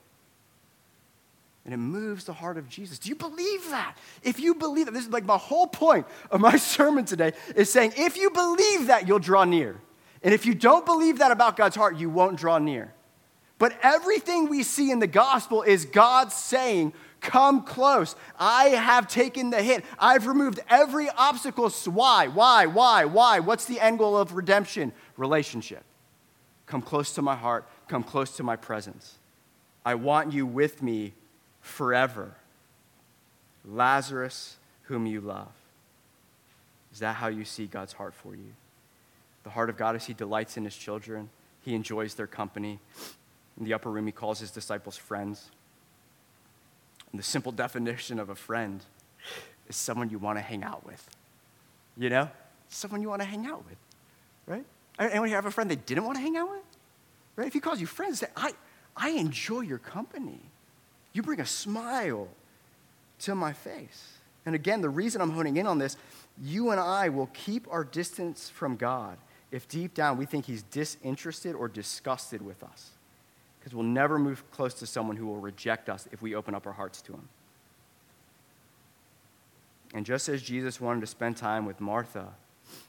And 1.63 1.73
it 1.73 1.77
moves 1.77 2.25
the 2.25 2.33
heart 2.33 2.57
of 2.57 2.67
Jesus. 2.67 2.99
Do 2.99 3.09
you 3.09 3.15
believe 3.15 3.69
that? 3.69 3.95
If 4.21 4.39
you 4.39 4.55
believe 4.55 4.85
that, 4.87 4.91
this 4.91 5.05
is 5.05 5.11
like 5.11 5.25
my 5.25 5.37
whole 5.37 5.67
point 5.67 6.07
of 6.29 6.41
my 6.41 6.55
sermon 6.57 7.05
today 7.05 7.33
is 7.55 7.71
saying 7.71 7.93
if 7.95 8.17
you 8.17 8.31
believe 8.31 8.87
that, 8.87 9.07
you'll 9.07 9.19
draw 9.19 9.45
near. 9.45 9.79
And 10.23 10.33
if 10.33 10.45
you 10.45 10.53
don't 10.53 10.85
believe 10.85 11.19
that 11.19 11.31
about 11.31 11.55
God's 11.55 11.77
heart, 11.77 11.95
you 11.95 12.09
won't 12.09 12.37
draw 12.37 12.57
near. 12.57 12.93
But 13.59 13.77
everything 13.83 14.49
we 14.49 14.63
see 14.63 14.89
in 14.89 14.99
the 14.99 15.07
gospel 15.07 15.61
is 15.61 15.85
God 15.85 16.31
saying, 16.31 16.93
Come 17.21 17.63
close. 17.63 18.15
I 18.39 18.69
have 18.69 19.07
taken 19.07 19.49
the 19.49 19.61
hit. 19.61 19.83
I've 19.99 20.25
removed 20.25 20.61
every 20.69 21.09
obstacle. 21.09 21.69
Why? 21.69 22.27
Why? 22.27 22.65
Why? 22.65 23.05
Why? 23.05 23.39
What's 23.39 23.65
the 23.65 23.79
end 23.79 23.99
goal 23.99 24.17
of 24.17 24.33
redemption? 24.33 24.93
Relationship. 25.17 25.83
Come 26.65 26.81
close 26.81 27.13
to 27.15 27.21
my 27.21 27.35
heart. 27.35 27.67
Come 27.89 28.03
close 28.03 28.37
to 28.37 28.43
my 28.43 28.55
presence. 28.55 29.17
I 29.85 29.95
want 29.95 30.31
you 30.31 30.45
with 30.45 30.81
me 30.81 31.13
forever. 31.59 32.35
Lazarus, 33.65 34.55
whom 34.83 35.05
you 35.05 35.19
love. 35.19 35.51
Is 36.93 36.99
that 36.99 37.15
how 37.15 37.27
you 37.27 37.43
see 37.43 37.65
God's 37.65 37.93
heart 37.93 38.13
for 38.13 38.33
you? 38.33 38.53
The 39.43 39.49
heart 39.49 39.69
of 39.69 39.77
God 39.77 39.95
is 39.95 40.05
He 40.05 40.13
delights 40.13 40.57
in 40.57 40.63
His 40.63 40.75
children, 40.75 41.29
He 41.63 41.75
enjoys 41.75 42.13
their 42.15 42.27
company. 42.27 42.79
In 43.59 43.65
the 43.65 43.73
upper 43.73 43.91
room, 43.91 44.05
He 44.05 44.11
calls 44.11 44.39
His 44.39 44.51
disciples 44.51 44.95
friends. 44.95 45.51
And 47.11 47.19
the 47.19 47.23
simple 47.23 47.51
definition 47.51 48.19
of 48.19 48.29
a 48.29 48.35
friend 48.35 48.81
is 49.67 49.75
someone 49.75 50.09
you 50.09 50.17
want 50.17 50.37
to 50.37 50.41
hang 50.41 50.63
out 50.63 50.85
with. 50.85 51.07
You 51.97 52.09
know? 52.09 52.29
Someone 52.69 53.01
you 53.01 53.09
want 53.09 53.21
to 53.21 53.27
hang 53.27 53.45
out 53.45 53.65
with, 53.67 53.77
right? 54.45 54.63
Anyone 54.99 55.27
here 55.27 55.37
have 55.37 55.45
a 55.45 55.51
friend 55.51 55.71
they 55.71 55.75
didn't 55.75 56.03
want 56.03 56.17
to 56.17 56.21
hang 56.21 56.37
out 56.37 56.49
with? 56.49 56.61
Right? 57.35 57.47
If 57.47 57.53
he 57.53 57.59
calls 57.59 57.81
you 57.81 57.87
friends, 57.87 58.23
I, 58.35 58.51
I 58.95 59.11
enjoy 59.11 59.61
your 59.61 59.79
company. 59.79 60.39
You 61.13 61.23
bring 61.23 61.39
a 61.39 61.45
smile 61.45 62.27
to 63.19 63.33
my 63.33 63.53
face. 63.53 64.13
And 64.45 64.55
again, 64.55 64.81
the 64.81 64.89
reason 64.89 65.21
I'm 65.21 65.31
honing 65.31 65.57
in 65.57 65.67
on 65.67 65.79
this, 65.79 65.97
you 66.41 66.69
and 66.71 66.79
I 66.79 67.09
will 67.09 67.29
keep 67.33 67.67
our 67.71 67.83
distance 67.83 68.49
from 68.49 68.75
God 68.75 69.17
if 69.51 69.67
deep 69.67 69.93
down 69.93 70.17
we 70.17 70.25
think 70.25 70.45
he's 70.45 70.63
disinterested 70.63 71.55
or 71.55 71.67
disgusted 71.67 72.41
with 72.41 72.63
us. 72.63 72.91
Because 73.59 73.73
we'll 73.73 73.83
never 73.83 74.17
move 74.17 74.49
close 74.51 74.73
to 74.75 74.85
someone 74.85 75.17
who 75.17 75.27
will 75.27 75.37
reject 75.37 75.89
us 75.89 76.07
if 76.11 76.21
we 76.21 76.35
open 76.35 76.55
up 76.55 76.65
our 76.65 76.73
hearts 76.73 77.01
to 77.03 77.13
him. 77.13 77.27
And 79.93 80.05
just 80.05 80.29
as 80.29 80.41
Jesus 80.41 80.79
wanted 80.79 81.01
to 81.01 81.07
spend 81.07 81.37
time 81.37 81.65
with 81.65 81.81
Martha 81.81 82.27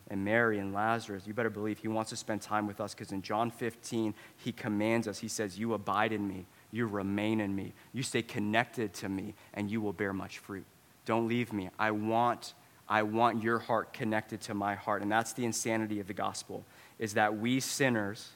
and 0.08 0.24
Mary 0.24 0.58
and 0.58 0.74
Lazarus, 0.74 1.26
you 1.26 1.32
better 1.32 1.50
believe 1.50 1.78
he 1.78 1.88
wants 1.88 2.10
to 2.10 2.16
spend 2.16 2.42
time 2.42 2.66
with 2.66 2.80
us 2.80 2.94
because 2.94 3.12
in 3.12 3.22
John 3.22 3.50
15, 3.50 4.14
he 4.36 4.52
commands 4.52 5.08
us. 5.08 5.18
He 5.18 5.28
says, 5.28 5.58
You 5.58 5.74
abide 5.74 6.12
in 6.12 6.26
me, 6.28 6.46
you 6.70 6.86
remain 6.86 7.40
in 7.40 7.54
me, 7.56 7.72
you 7.92 8.02
stay 8.02 8.22
connected 8.22 8.92
to 8.94 9.08
me, 9.08 9.34
and 9.54 9.70
you 9.70 9.80
will 9.80 9.94
bear 9.94 10.12
much 10.12 10.38
fruit. 10.38 10.64
Don't 11.06 11.26
leave 11.26 11.52
me. 11.52 11.70
I 11.78 11.90
want, 11.90 12.54
I 12.88 13.02
want 13.02 13.42
your 13.42 13.58
heart 13.58 13.92
connected 13.92 14.40
to 14.42 14.54
my 14.54 14.74
heart. 14.74 15.02
And 15.02 15.10
that's 15.10 15.32
the 15.32 15.44
insanity 15.44 16.00
of 16.00 16.06
the 16.06 16.14
gospel, 16.14 16.64
is 16.98 17.14
that 17.14 17.38
we 17.38 17.60
sinners 17.60 18.28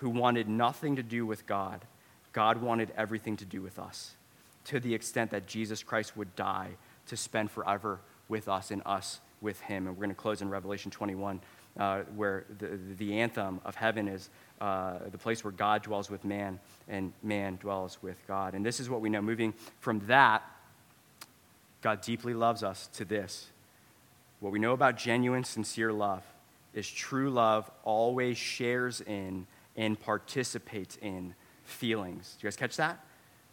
who 0.00 0.10
wanted 0.10 0.48
nothing 0.48 0.96
to 0.96 1.02
do 1.02 1.26
with 1.26 1.46
God, 1.46 1.84
God 2.32 2.62
wanted 2.62 2.92
everything 2.96 3.36
to 3.38 3.44
do 3.44 3.62
with 3.62 3.78
us, 3.78 4.14
to 4.64 4.78
the 4.78 4.94
extent 4.94 5.30
that 5.30 5.46
Jesus 5.46 5.82
Christ 5.82 6.16
would 6.16 6.34
die 6.36 6.70
to 7.08 7.16
spend 7.16 7.50
forever 7.50 8.00
with 8.28 8.48
us 8.48 8.70
and 8.70 8.82
us 8.86 9.20
with 9.40 9.60
him. 9.60 9.86
And 9.86 9.96
we're 9.96 10.04
going 10.04 10.14
to 10.14 10.20
close 10.20 10.40
in 10.40 10.48
Revelation 10.48 10.90
21, 10.90 11.40
uh, 11.78 12.00
where 12.14 12.44
the, 12.58 12.78
the 12.96 13.18
anthem 13.18 13.60
of 13.64 13.74
heaven 13.74 14.08
is 14.08 14.30
uh, 14.60 14.98
the 15.10 15.18
place 15.18 15.42
where 15.42 15.52
God 15.52 15.82
dwells 15.82 16.10
with 16.10 16.24
man 16.24 16.60
and 16.88 17.12
man 17.22 17.56
dwells 17.56 17.98
with 18.02 18.18
God. 18.26 18.54
And 18.54 18.64
this 18.64 18.80
is 18.80 18.88
what 18.88 19.00
we 19.00 19.08
know. 19.08 19.22
Moving 19.22 19.54
from 19.80 20.00
that, 20.06 20.42
God 21.82 22.02
deeply 22.02 22.34
loves 22.34 22.62
us, 22.62 22.88
to 22.94 23.04
this. 23.04 23.46
What 24.40 24.52
we 24.52 24.58
know 24.58 24.72
about 24.72 24.96
genuine, 24.96 25.44
sincere 25.44 25.92
love 25.92 26.22
is 26.74 26.88
true 26.88 27.30
love 27.30 27.70
always 27.82 28.36
shares 28.36 29.00
in 29.00 29.46
and 29.78 29.98
participates 29.98 30.98
in 31.00 31.34
feelings. 31.64 32.36
Do 32.38 32.44
you 32.44 32.48
guys 32.48 32.56
catch 32.56 32.76
that? 32.76 32.98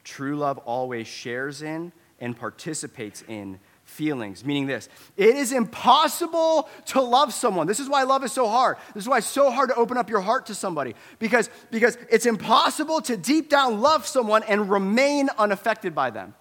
True 0.03 0.35
love 0.35 0.57
always 0.59 1.07
shares 1.07 1.61
in 1.61 1.93
and 2.19 2.37
participates 2.37 3.23
in 3.27 3.59
feelings, 3.83 4.43
meaning 4.43 4.65
this 4.65 4.89
it 5.15 5.35
is 5.35 5.51
impossible 5.51 6.67
to 6.87 7.01
love 7.01 7.33
someone. 7.33 7.67
This 7.67 7.79
is 7.79 7.87
why 7.87 8.03
love 8.03 8.23
is 8.23 8.31
so 8.31 8.47
hard. 8.47 8.77
This 8.95 9.03
is 9.03 9.09
why 9.09 9.19
it's 9.19 9.27
so 9.27 9.51
hard 9.51 9.69
to 9.69 9.75
open 9.75 9.97
up 9.97 10.09
your 10.09 10.21
heart 10.21 10.47
to 10.47 10.55
somebody 10.55 10.95
because, 11.19 11.49
because 11.69 11.97
it's 12.09 12.25
impossible 12.25 13.01
to 13.01 13.15
deep 13.15 13.49
down 13.49 13.79
love 13.79 14.07
someone 14.07 14.43
and 14.43 14.69
remain 14.69 15.29
unaffected 15.37 15.93
by 15.93 16.09
them. 16.09 16.33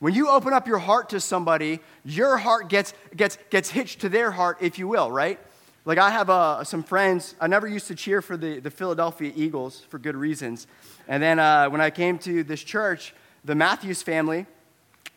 When 0.00 0.12
you 0.12 0.28
open 0.28 0.52
up 0.52 0.66
your 0.66 0.78
heart 0.78 1.10
to 1.10 1.20
somebody, 1.20 1.80
your 2.04 2.36
heart 2.36 2.68
gets, 2.68 2.92
gets, 3.16 3.38
gets 3.50 3.70
hitched 3.70 4.00
to 4.00 4.08
their 4.08 4.32
heart, 4.32 4.58
if 4.60 4.78
you 4.78 4.88
will, 4.88 5.10
right? 5.10 5.38
Like 5.86 5.98
I 5.98 6.10
have 6.10 6.30
uh, 6.30 6.64
some 6.64 6.82
friends, 6.82 7.34
I 7.40 7.46
never 7.46 7.66
used 7.66 7.88
to 7.88 7.94
cheer 7.94 8.22
for 8.22 8.36
the, 8.36 8.58
the 8.58 8.70
Philadelphia 8.70 9.32
Eagles 9.36 9.80
for 9.90 9.98
good 9.98 10.16
reasons. 10.16 10.66
And 11.08 11.22
then 11.22 11.38
uh, 11.38 11.68
when 11.68 11.82
I 11.82 11.90
came 11.90 12.18
to 12.20 12.42
this 12.42 12.62
church, 12.62 13.14
the 13.44 13.54
Matthews 13.54 14.02
family 14.02 14.46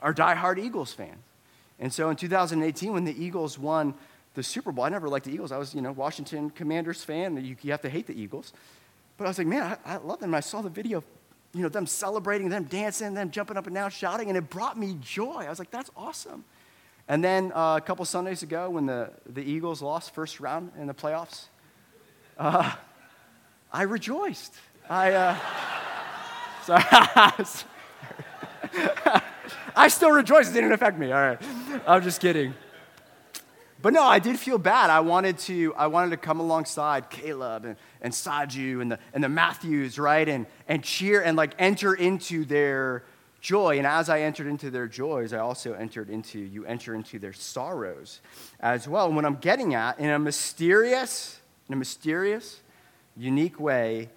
are 0.02 0.14
diehard 0.14 0.60
Eagles 0.60 0.92
fans. 0.92 1.18
And 1.80 1.94
so 1.94 2.10
in 2.10 2.16
2018, 2.16 2.92
when 2.92 3.06
the 3.06 3.24
Eagles 3.24 3.58
won 3.58 3.94
the 4.34 4.44
Super 4.44 4.72
Bowl, 4.72 4.84
I 4.84 4.90
never 4.90 5.08
liked 5.08 5.26
the 5.26 5.32
Eagles. 5.32 5.52
I 5.52 5.58
was, 5.58 5.74
you 5.74 5.82
know, 5.82 5.92
Washington 5.92 6.50
Commanders 6.50 7.04
fan. 7.04 7.38
You, 7.38 7.56
you 7.62 7.72
have 7.72 7.82
to 7.82 7.90
hate 7.90 8.08
the 8.08 8.20
Eagles. 8.20 8.52
But 9.18 9.26
I 9.26 9.28
was 9.28 9.38
like, 9.38 9.48
man, 9.48 9.78
I, 9.86 9.94
I 9.94 9.98
love 9.98 10.20
them. 10.20 10.30
And 10.30 10.36
I 10.36 10.42
saw 10.42 10.62
the 10.62 10.70
video, 10.70 11.04
you 11.54 11.62
know, 11.62 11.70
them 11.70 11.86
celebrating, 11.86 12.50
them 12.50 12.66
dancing, 12.66 13.14
them 13.14 13.32
jumping 13.32 13.58
up 13.58 13.68
and 13.68 13.76
down, 13.76 13.90
shouting, 13.92 14.28
and 14.28 14.38
it 14.38 14.50
brought 14.50 14.78
me 14.78 14.98
joy. 15.02 15.46
I 15.46 15.50
was 15.50 15.60
like, 15.60 15.72
that's 15.72 15.92
awesome. 15.96 16.44
And 17.10 17.24
then 17.24 17.52
uh, 17.54 17.78
a 17.78 17.82
couple 17.82 18.04
Sundays 18.06 18.44
ago, 18.44 18.70
when 18.70 18.86
the, 18.86 19.12
the 19.26 19.42
Eagles 19.42 19.82
lost 19.82 20.14
first 20.14 20.40
round 20.40 20.72
in 20.78 20.88
the 20.88 20.94
playoffs, 20.94 21.46
uh, 22.38 22.76
I 23.72 23.84
rejoiced. 23.84 24.54
I, 24.90 25.14
uh, 25.14 25.38
sorry. 26.64 26.84
I 29.76 29.88
still 29.88 30.12
rejoice. 30.12 30.50
It 30.50 30.54
didn't 30.54 30.74
affect 30.74 30.98
me. 30.98 31.12
All 31.12 31.22
right. 31.22 31.40
I'm 31.86 32.04
just 32.04 32.20
kidding. 32.20 32.54
But 33.82 33.94
no, 33.94 34.04
I 34.04 34.20
did 34.20 34.40
feel 34.40 34.58
bad. 34.58 34.90
I 34.90 35.02
wanted 35.02 35.38
to, 35.40 35.74
I 35.76 35.88
wanted 35.88 36.10
to 36.10 36.18
come 36.18 36.40
alongside 36.40 37.10
Caleb 37.10 37.64
and, 37.64 37.76
and 38.02 38.12
Saju 38.12 38.82
and 38.82 38.92
the, 38.92 39.00
and 39.14 39.24
the 39.24 39.30
Matthews, 39.30 40.00
right? 40.00 40.28
And, 40.28 40.48
and 40.68 40.84
cheer 40.84 41.22
and 41.22 41.38
like 41.38 41.54
enter 41.60 41.94
into 41.94 42.44
their 42.44 43.04
joy. 43.42 43.78
And 43.78 43.88
as 43.88 44.10
I 44.10 44.22
entered 44.22 44.48
into 44.48 44.70
their 44.70 44.88
joys, 44.88 45.34
I 45.34 45.40
also 45.40 45.74
entered 45.74 46.10
into, 46.10 46.40
you 46.40 46.66
enter 46.66 46.96
into 46.96 47.20
their 47.20 47.34
sorrows 47.34 48.22
as 48.60 48.88
well. 48.88 49.08
And 49.08 49.16
what 49.16 49.26
I'm 49.26 49.38
getting 49.38 49.76
at, 49.76 50.00
in 50.00 50.10
a 50.10 50.20
mysterious, 50.20 51.40
in 51.68 51.74
a 51.74 51.78
mysterious, 51.78 52.62
unique 53.16 53.60
way, 53.60 54.10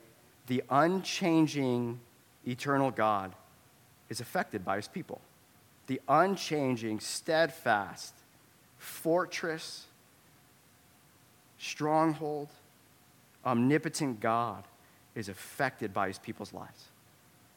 the 0.46 0.62
unchanging, 0.70 2.00
eternal 2.46 2.90
God 2.90 3.34
is 4.08 4.20
affected 4.20 4.64
by 4.64 4.76
his 4.76 4.88
people 4.88 5.20
the 5.86 6.00
unchanging, 6.08 7.00
steadfast 7.00 8.14
fortress, 8.78 9.86
stronghold, 11.58 12.48
omnipotent 13.44 14.20
God 14.20 14.62
is 15.16 15.28
affected 15.28 15.92
by 15.92 16.06
his 16.06 16.18
people's 16.18 16.54
lives. 16.54 16.89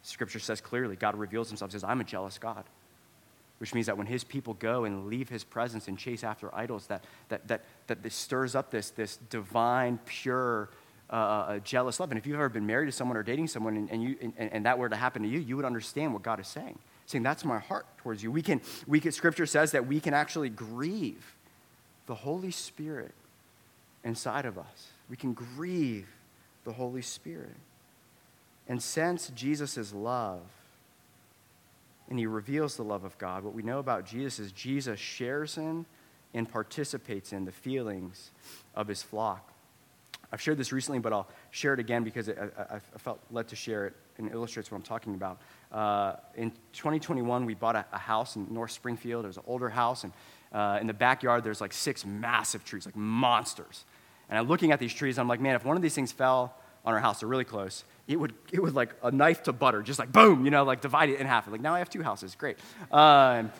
Scripture 0.03 0.39
says 0.39 0.61
clearly, 0.61 0.95
God 0.95 1.15
reveals 1.15 1.49
himself, 1.49 1.71
says, 1.71 1.83
I'm 1.83 2.01
a 2.01 2.03
jealous 2.03 2.37
God. 2.37 2.63
Which 3.59 3.73
means 3.73 3.87
that 3.87 3.97
when 3.97 4.07
his 4.07 4.23
people 4.23 4.55
go 4.55 4.83
and 4.83 5.07
leave 5.07 5.29
his 5.29 5.43
presence 5.43 5.87
and 5.87 5.97
chase 5.97 6.23
after 6.23 6.53
idols, 6.53 6.87
that, 6.87 7.03
that, 7.29 7.47
that, 7.47 7.61
that 7.87 8.03
this 8.03 8.13
stirs 8.13 8.55
up 8.55 8.71
this, 8.71 8.89
this 8.89 9.17
divine, 9.29 9.99
pure, 10.05 10.69
uh, 11.09 11.13
uh 11.13 11.59
jealous 11.59 11.99
love. 11.99 12.11
And 12.11 12.17
if 12.17 12.27
you've 12.27 12.35
ever 12.35 12.49
been 12.49 12.65
married 12.65 12.87
to 12.87 12.91
someone 12.91 13.15
or 13.15 13.23
dating 13.23 13.47
someone 13.47 13.77
and, 13.77 13.89
and, 13.89 14.03
you, 14.03 14.17
and, 14.37 14.51
and 14.51 14.65
that 14.65 14.77
were 14.77 14.89
to 14.89 14.95
happen 14.95 15.21
to 15.21 15.27
you, 15.29 15.39
you 15.39 15.55
would 15.55 15.65
understand 15.65 16.13
what 16.13 16.23
God 16.23 16.39
is 16.39 16.47
saying 16.47 16.77
saying, 17.05 17.23
That's 17.23 17.45
my 17.45 17.59
heart 17.59 17.85
towards 17.97 18.23
you. 18.23 18.31
We 18.31 18.41
can, 18.41 18.61
we 18.87 18.99
can, 18.99 19.11
Scripture 19.11 19.45
says 19.45 19.71
that 19.71 19.87
we 19.87 19.99
can 19.99 20.13
actually 20.13 20.49
grieve 20.49 21.35
the 22.05 22.15
Holy 22.15 22.51
Spirit 22.51 23.13
inside 24.03 24.45
of 24.45 24.57
us. 24.57 24.87
We 25.09 25.15
can 25.15 25.33
grieve 25.33 26.07
the 26.65 26.73
Holy 26.73 27.01
Spirit. 27.01 27.55
And 28.67 28.81
sense 28.81 29.31
Jesus' 29.35 29.93
love, 29.93 30.41
and 32.09 32.17
he 32.17 32.25
reveals 32.25 32.75
the 32.75 32.83
love 32.83 33.03
of 33.03 33.17
God, 33.17 33.43
what 33.43 33.53
we 33.53 33.63
know 33.63 33.79
about 33.79 34.05
Jesus 34.05 34.39
is 34.39 34.51
Jesus 34.51 34.99
shares 34.99 35.57
in 35.57 35.85
and 36.33 36.49
participates 36.49 37.33
in 37.33 37.45
the 37.45 37.51
feelings 37.51 38.31
of 38.75 38.87
his 38.87 39.03
flock. 39.03 39.53
I've 40.31 40.41
shared 40.41 40.57
this 40.57 40.71
recently, 40.71 40.97
but 40.97 41.13
I'll 41.13 41.27
share 41.51 41.75
it 41.75 41.79
again 41.79 42.03
because 42.03 42.27
it, 42.27 42.37
I, 42.57 42.75
I, 42.75 42.79
felt 42.97 43.19
led 43.29 43.47
to 43.49 43.55
share 43.55 43.85
it 43.85 43.93
and 44.17 44.27
it 44.27 44.33
illustrates 44.33 44.71
what 44.71 44.77
I'm 44.77 44.83
talking 44.83 45.13
about. 45.13 45.39
Uh, 45.71 46.15
in 46.35 46.49
2021, 46.73 47.45
we 47.45 47.53
bought 47.53 47.75
a, 47.75 47.85
a, 47.93 47.99
house 47.99 48.35
in 48.35 48.51
North 48.51 48.71
Springfield. 48.71 49.25
It 49.25 49.27
was 49.27 49.37
an 49.37 49.43
older 49.45 49.69
house, 49.69 50.03
and 50.03 50.13
uh, 50.51 50.79
in 50.81 50.87
the 50.87 50.93
backyard, 50.93 51.43
there's 51.43 51.61
like 51.61 51.71
six 51.71 52.03
massive 52.03 52.65
trees, 52.65 52.87
like 52.87 52.95
monsters. 52.95 53.85
And 54.27 54.39
I'm 54.39 54.47
looking 54.47 54.71
at 54.71 54.79
these 54.79 54.93
trees, 54.93 55.19
I'm 55.19 55.27
like, 55.27 55.39
man, 55.39 55.55
if 55.55 55.65
one 55.65 55.75
of 55.75 55.83
these 55.83 55.93
things 55.93 56.11
fell 56.11 56.55
on 56.83 56.95
our 56.95 56.99
house, 56.99 57.19
they're 57.19 57.29
really 57.29 57.43
close, 57.43 57.83
it 58.07 58.17
would, 58.17 58.33
it 58.51 58.61
would 58.61 58.75
like 58.75 58.93
a 59.01 59.11
knife 59.11 59.43
to 59.43 59.53
butter, 59.53 59.81
just 59.81 59.99
like 59.99 60.11
boom, 60.11 60.45
you 60.45 60.51
know, 60.51 60.63
like 60.63 60.81
divide 60.81 61.09
it 61.09 61.19
in 61.19 61.27
half. 61.27 61.47
Like 61.47 61.61
now 61.61 61.73
I 61.73 61.79
have 61.79 61.89
two 61.89 62.03
houses, 62.03 62.35
great. 62.35 62.57
Um, 62.91 63.51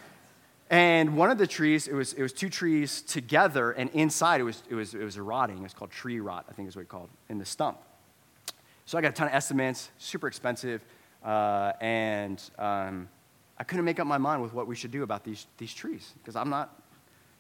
and 0.69 1.15
one 1.15 1.29
of 1.29 1.37
the 1.37 1.47
trees, 1.47 1.87
it 1.87 1.93
was, 1.93 2.13
it 2.13 2.21
was 2.21 2.33
two 2.33 2.49
trees 2.49 3.01
together, 3.01 3.71
and 3.71 3.89
inside 3.91 4.41
it 4.41 4.43
was, 4.43 4.63
it 4.69 4.75
was, 4.75 4.93
it 4.93 5.03
was 5.03 5.19
rotting. 5.19 5.59
It 5.59 5.63
was 5.63 5.73
called 5.73 5.91
tree 5.91 6.19
rot, 6.19 6.45
I 6.49 6.53
think 6.53 6.67
is 6.67 6.75
what 6.75 6.81
it's 6.81 6.91
called, 6.91 7.09
in 7.29 7.37
the 7.37 7.45
stump. 7.45 7.77
So 8.85 8.97
I 8.97 9.01
got 9.01 9.09
a 9.09 9.13
ton 9.13 9.27
of 9.27 9.33
estimates, 9.33 9.91
super 9.97 10.27
expensive, 10.27 10.83
uh, 11.23 11.73
and 11.79 12.41
um, 12.57 13.07
I 13.57 13.63
couldn't 13.63 13.85
make 13.85 13.99
up 13.99 14.07
my 14.07 14.17
mind 14.17 14.41
with 14.41 14.53
what 14.53 14.67
we 14.67 14.75
should 14.75 14.91
do 14.91 15.03
about 15.03 15.23
these, 15.23 15.47
these 15.57 15.73
trees, 15.73 16.11
because 16.17 16.35
I'm 16.35 16.49
not, 16.49 16.81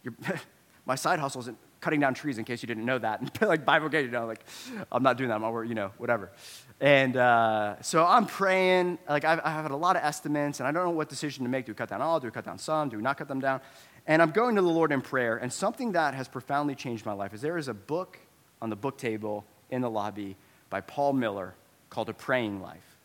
my 0.85 0.95
side 0.95 1.19
hustle 1.19 1.41
isn't 1.41 1.57
cutting 1.83 1.99
down 1.99 2.13
trees 2.13 2.37
in 2.37 2.45
case 2.45 2.63
you 2.63 2.67
didn't 2.67 2.85
know 2.85 2.97
that. 2.97 3.19
And 3.19 3.29
like 3.41 3.65
Bible 3.65 3.93
you 3.93 4.09
know, 4.09 4.25
like 4.25 4.43
I'm 4.91 5.03
not 5.03 5.17
doing 5.17 5.29
that. 5.29 5.35
I'm 5.35 5.41
not, 5.41 5.67
you 5.67 5.75
know, 5.75 5.91
whatever. 5.97 6.31
And 6.79 7.17
uh, 7.17 7.81
so 7.81 8.05
I'm 8.05 8.25
praying. 8.25 8.97
Like 9.07 9.25
I've, 9.25 9.41
I 9.43 9.51
have 9.51 9.69
a 9.69 9.75
lot 9.75 9.95
of 9.97 10.03
estimates, 10.03 10.59
and 10.59 10.67
I 10.67 10.71
don't 10.71 10.85
know 10.85 10.91
what 10.91 11.09
decision 11.09 11.43
to 11.43 11.49
make. 11.49 11.65
Do 11.65 11.73
we 11.73 11.75
cut 11.75 11.89
down 11.89 12.01
all? 12.01 12.19
Do 12.19 12.27
we 12.27 12.31
cut 12.31 12.45
down 12.45 12.57
some? 12.57 12.89
Do 12.89 12.97
we 12.97 13.03
not 13.03 13.17
cut 13.17 13.27
them 13.27 13.41
down? 13.41 13.59
And 14.07 14.21
I'm 14.21 14.31
going 14.31 14.55
to 14.55 14.61
the 14.61 14.67
Lord 14.67 14.91
in 14.91 15.01
prayer, 15.01 15.37
and 15.37 15.51
something 15.51 15.91
that 15.93 16.13
has 16.13 16.27
profoundly 16.27 16.75
changed 16.75 17.05
my 17.05 17.13
life 17.13 17.33
is 17.33 17.41
there 17.41 17.57
is 17.57 17.67
a 17.67 17.73
book 17.73 18.17
on 18.61 18.69
the 18.69 18.75
book 18.75 18.97
table 18.97 19.45
in 19.69 19.81
the 19.81 19.89
lobby 19.89 20.35
by 20.69 20.81
Paul 20.81 21.13
Miller 21.13 21.53
called 21.89 22.09
A 22.09 22.13
Praying 22.13 22.61
Life. 22.61 22.97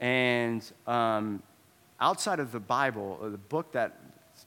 And 0.00 0.64
um, 0.86 1.42
outside 2.00 2.40
of 2.40 2.50
the 2.50 2.60
Bible, 2.60 3.20
uh, 3.22 3.28
the 3.28 3.38
book 3.38 3.72
that, 3.72 3.98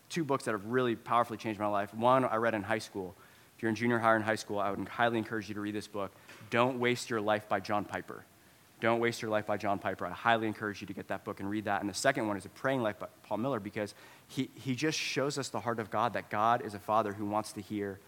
two 0.10 0.24
books 0.24 0.46
that 0.46 0.52
have 0.52 0.66
really 0.66 0.96
powerfully 0.96 1.38
changed 1.38 1.60
my 1.60 1.68
life. 1.68 1.94
One 1.94 2.26
I 2.26 2.38
read 2.38 2.56
in 2.56 2.64
high 2.64 2.80
school. 2.80 3.16
If 3.56 3.62
you're 3.62 3.70
in 3.70 3.76
junior 3.76 4.00
high 4.00 4.16
in 4.16 4.22
high 4.22 4.36
school, 4.36 4.60
I 4.60 4.72
would 4.72 4.88
highly 4.88 5.18
encourage 5.18 5.48
you 5.48 5.56
to 5.56 5.62
read 5.62 5.76
this 5.76 5.88
book, 5.88 6.12
Don't 6.50 6.80
Waste 6.80 7.10
Your 7.10 7.22
Life 7.22 7.48
by 7.48 7.60
John 7.60 7.86
Piper. 7.86 8.26
Don't 8.82 9.00
Waste 9.00 9.22
Your 9.22 9.32
Life 9.32 9.48
by 9.48 9.56
John 9.56 9.80
Piper. 9.80 10.06
I 10.06 10.12
highly 10.12 10.48
encourage 10.48 10.82
you 10.82 10.88
to 10.88 10.94
get 10.94 11.08
that 11.08 11.24
book 11.24 11.40
and 11.40 11.50
read 11.50 11.66
that. 11.66 11.80
And 11.80 11.90
the 11.90 11.94
second 11.94 12.28
one 12.28 12.36
is 12.36 12.46
A 12.46 12.50
Praying 12.50 12.84
Life 12.84 13.00
by 13.00 13.08
Paul 13.24 13.38
Miller 13.38 13.60
because 13.62 13.96
he, 14.28 14.50
he 14.56 14.76
just 14.76 15.00
shows 15.00 15.38
us 15.38 15.50
the 15.50 15.62
heart 15.62 15.80
of 15.80 15.90
God, 15.90 16.14
that 16.14 16.30
God 16.30 16.66
is 16.66 16.74
a 16.74 16.80
father 16.80 17.14
who 17.14 17.26
wants 17.26 17.54
to 17.54 17.62
hear 17.62 18.00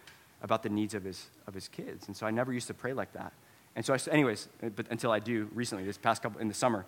about 0.41 0.63
the 0.63 0.69
needs 0.69 0.93
of 0.93 1.03
his, 1.03 1.29
of 1.47 1.53
his 1.53 1.67
kids. 1.69 2.07
And 2.07 2.15
so 2.15 2.27
I 2.27 2.31
never 2.31 2.51
used 2.51 2.67
to 2.67 2.73
pray 2.73 2.93
like 2.93 3.13
that. 3.13 3.31
And 3.75 3.85
so, 3.85 3.93
I, 3.93 3.99
anyways, 4.11 4.49
uh, 4.61 4.69
but 4.69 4.87
until 4.89 5.11
I 5.11 5.19
do 5.19 5.49
recently, 5.53 5.85
this 5.85 5.97
past 5.97 6.21
couple, 6.21 6.41
in 6.41 6.47
the 6.47 6.53
summer, 6.53 6.85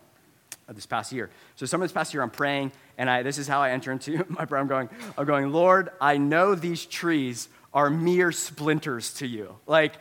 of 0.68 0.76
this 0.76 0.86
past 0.86 1.12
year. 1.12 1.30
So 1.56 1.66
some 1.66 1.82
of 1.82 1.86
this 1.86 1.94
past 1.94 2.14
year, 2.14 2.22
I'm 2.22 2.30
praying, 2.30 2.72
and 2.98 3.10
I, 3.10 3.24
this 3.24 3.38
is 3.38 3.48
how 3.48 3.62
I 3.62 3.72
enter 3.72 3.92
into 3.92 4.26
my 4.30 4.46
prayer. 4.46 4.62
I'm 4.62 4.68
going, 4.68 4.90
I'm 5.18 5.26
going, 5.26 5.52
Lord, 5.52 5.90
I 6.00 6.18
know 6.18 6.56
these 6.56 6.86
trees 6.86 7.50
are 7.74 7.90
mere 7.90 8.32
splinters 8.32 9.14
to 9.16 9.28
you. 9.28 9.56
Like, 9.68 9.94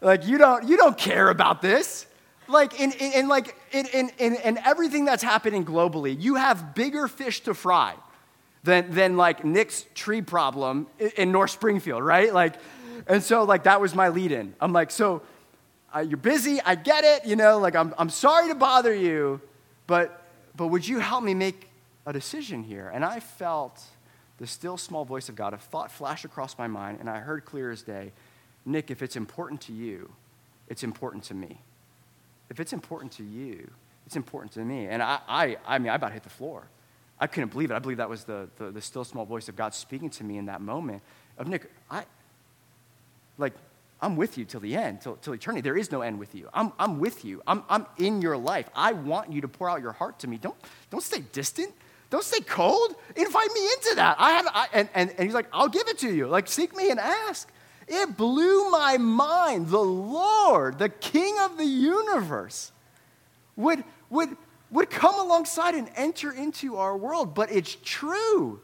like 0.00 0.26
you 0.26 0.38
don't, 0.38 0.68
you 0.68 0.76
don't 0.76 0.96
care 0.96 1.28
about 1.28 1.62
this. 1.62 2.06
Like 2.48 2.80
in, 2.80 2.92
in, 2.92 3.12
in 3.12 3.28
like 3.28 3.56
in, 3.72 3.86
in, 3.86 4.10
in, 4.18 4.34
in 4.36 4.58
everything 4.58 5.04
that's 5.04 5.22
happening 5.22 5.64
globally, 5.64 6.16
you 6.18 6.36
have 6.36 6.74
bigger 6.74 7.08
fish 7.08 7.40
to 7.40 7.54
fry 7.54 7.94
than, 8.62 8.92
than 8.92 9.16
like 9.16 9.44
Nick's 9.44 9.84
tree 9.94 10.22
problem 10.22 10.86
in, 11.16 11.32
North 11.32 11.50
Springfield, 11.50 12.04
right? 12.04 12.32
Like, 12.32 12.54
and 13.06 13.22
so 13.22 13.44
like 13.44 13.64
that 13.64 13.80
was 13.80 13.94
my 13.94 14.08
lead 14.08 14.30
in. 14.32 14.54
I'm 14.60 14.72
like, 14.72 14.90
so 14.90 15.22
uh, 15.94 16.00
you're 16.00 16.16
busy, 16.18 16.60
I 16.64 16.74
get 16.74 17.04
it, 17.04 17.26
you 17.26 17.36
know, 17.36 17.58
like 17.58 17.74
I'm, 17.74 17.94
I'm 17.98 18.10
sorry 18.10 18.48
to 18.48 18.54
bother 18.54 18.94
you, 18.94 19.40
but, 19.86 20.22
but 20.56 20.68
would 20.68 20.86
you 20.86 20.98
help 20.98 21.24
me 21.24 21.34
make 21.34 21.68
a 22.04 22.12
decision 22.12 22.62
here? 22.62 22.90
And 22.94 23.04
I 23.04 23.20
felt 23.20 23.82
the 24.38 24.46
still 24.46 24.76
small 24.76 25.04
voice 25.04 25.28
of 25.28 25.36
God, 25.36 25.54
a 25.54 25.58
thought 25.58 25.90
flash 25.90 26.24
across 26.24 26.58
my 26.58 26.66
mind, 26.66 26.98
and 27.00 27.08
I 27.08 27.18
heard 27.18 27.44
clear 27.44 27.70
as 27.70 27.82
day 27.82 28.12
Nick, 28.66 28.90
if 28.90 29.00
it's 29.00 29.14
important 29.16 29.60
to 29.62 29.72
you, 29.72 30.10
it's 30.68 30.82
important 30.82 31.22
to 31.24 31.34
me. 31.34 31.60
If 32.50 32.58
it's 32.58 32.72
important 32.72 33.12
to 33.12 33.22
you, 33.22 33.70
it's 34.06 34.16
important 34.16 34.52
to 34.52 34.60
me. 34.60 34.86
And 34.86 35.02
I, 35.02 35.20
I, 35.28 35.56
I 35.66 35.78
mean, 35.78 35.90
I 35.90 35.94
about 35.94 36.12
hit 36.12 36.24
the 36.24 36.30
floor. 36.30 36.68
I 37.18 37.28
couldn't 37.28 37.52
believe 37.52 37.70
it. 37.70 37.74
I 37.74 37.78
believe 37.78 37.98
that 37.98 38.10
was 38.10 38.24
the, 38.24 38.48
the, 38.56 38.72
the 38.72 38.80
still 38.80 39.04
small 39.04 39.24
voice 39.24 39.48
of 39.48 39.56
God 39.56 39.72
speaking 39.72 40.10
to 40.10 40.24
me 40.24 40.36
in 40.36 40.46
that 40.46 40.60
moment 40.60 41.02
of 41.38 41.48
Nick, 41.48 41.70
I, 41.90 42.04
like, 43.38 43.52
I'm 44.00 44.16
with 44.16 44.36
you 44.36 44.44
till 44.44 44.60
the 44.60 44.76
end, 44.76 45.00
till, 45.00 45.16
till 45.16 45.32
eternity. 45.32 45.62
There 45.62 45.76
is 45.76 45.90
no 45.90 46.02
end 46.02 46.18
with 46.18 46.34
you. 46.34 46.48
I'm, 46.52 46.72
I'm 46.78 46.98
with 46.98 47.24
you. 47.24 47.42
I'm, 47.46 47.62
I'm 47.68 47.86
in 47.98 48.20
your 48.20 48.36
life. 48.36 48.68
I 48.74 48.92
want 48.92 49.32
you 49.32 49.40
to 49.40 49.48
pour 49.48 49.70
out 49.70 49.80
your 49.80 49.92
heart 49.92 50.18
to 50.20 50.28
me. 50.28 50.36
Don't, 50.36 50.56
don't 50.90 51.02
stay 51.02 51.22
distant. 51.32 51.72
Don't 52.10 52.24
stay 52.24 52.40
cold. 52.40 52.94
Invite 53.16 53.52
me 53.52 53.60
into 53.60 53.96
that. 53.96 54.16
I 54.18 54.30
had, 54.30 54.46
I, 54.46 54.66
and, 54.72 54.88
and, 54.94 55.10
and 55.10 55.20
he's 55.20 55.34
like, 55.34 55.48
I'll 55.52 55.68
give 55.68 55.88
it 55.88 55.98
to 55.98 56.14
you. 56.14 56.26
Like, 56.28 56.48
seek 56.48 56.76
me 56.76 56.90
and 56.90 57.00
ask. 57.00 57.50
It 57.88 58.16
blew 58.16 58.70
my 58.70 58.96
mind. 58.96 59.68
The 59.68 59.78
Lord, 59.78 60.78
the 60.78 60.88
King 60.88 61.36
of 61.40 61.56
the 61.56 61.64
universe, 61.64 62.72
would, 63.56 63.84
would, 64.10 64.36
would 64.70 64.90
come 64.90 65.18
alongside 65.18 65.74
and 65.74 65.88
enter 65.96 66.30
into 66.32 66.76
our 66.76 66.96
world. 66.96 67.34
But 67.34 67.50
it's 67.50 67.76
true. 67.82 68.60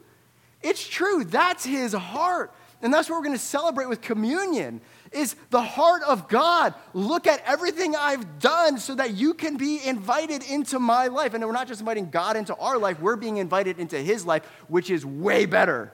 It's 0.61 0.87
true. 0.87 1.23
That's 1.23 1.65
his 1.65 1.93
heart. 1.93 2.53
And 2.81 2.93
that's 2.93 3.09
what 3.09 3.17
we're 3.17 3.25
going 3.25 3.37
to 3.37 3.43
celebrate 3.43 3.87
with 3.87 4.01
communion 4.01 4.81
is 5.13 5.35
the 5.49 5.61
heart 5.61 6.03
of 6.03 6.27
God. 6.27 6.73
Look 6.93 7.27
at 7.27 7.41
everything 7.45 7.95
I've 7.95 8.39
done 8.39 8.77
so 8.77 8.95
that 8.95 9.13
you 9.13 9.33
can 9.33 9.57
be 9.57 9.79
invited 9.85 10.43
into 10.49 10.79
my 10.79 11.07
life. 11.07 11.33
And 11.33 11.43
we're 11.43 11.51
not 11.51 11.67
just 11.67 11.81
inviting 11.81 12.09
God 12.09 12.35
into 12.35 12.55
our 12.55 12.77
life, 12.77 12.99
we're 12.99 13.15
being 13.15 13.37
invited 13.37 13.79
into 13.79 13.97
his 13.97 14.25
life, 14.25 14.43
which 14.67 14.89
is 14.89 15.05
way 15.05 15.45
better. 15.45 15.91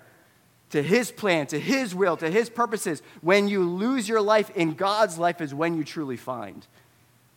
To 0.72 0.84
his 0.84 1.12
plan, 1.12 1.48
to 1.48 1.60
his 1.60 1.96
will, 1.96 2.16
to 2.18 2.30
his 2.30 2.48
purposes. 2.48 3.02
When 3.22 3.48
you 3.48 3.64
lose 3.64 4.08
your 4.08 4.22
life 4.22 4.52
in 4.56 4.76
God's 4.76 5.18
life 5.18 5.42
is 5.42 5.52
when 5.52 5.76
you 5.76 5.84
truly 5.84 6.16
find 6.16 6.66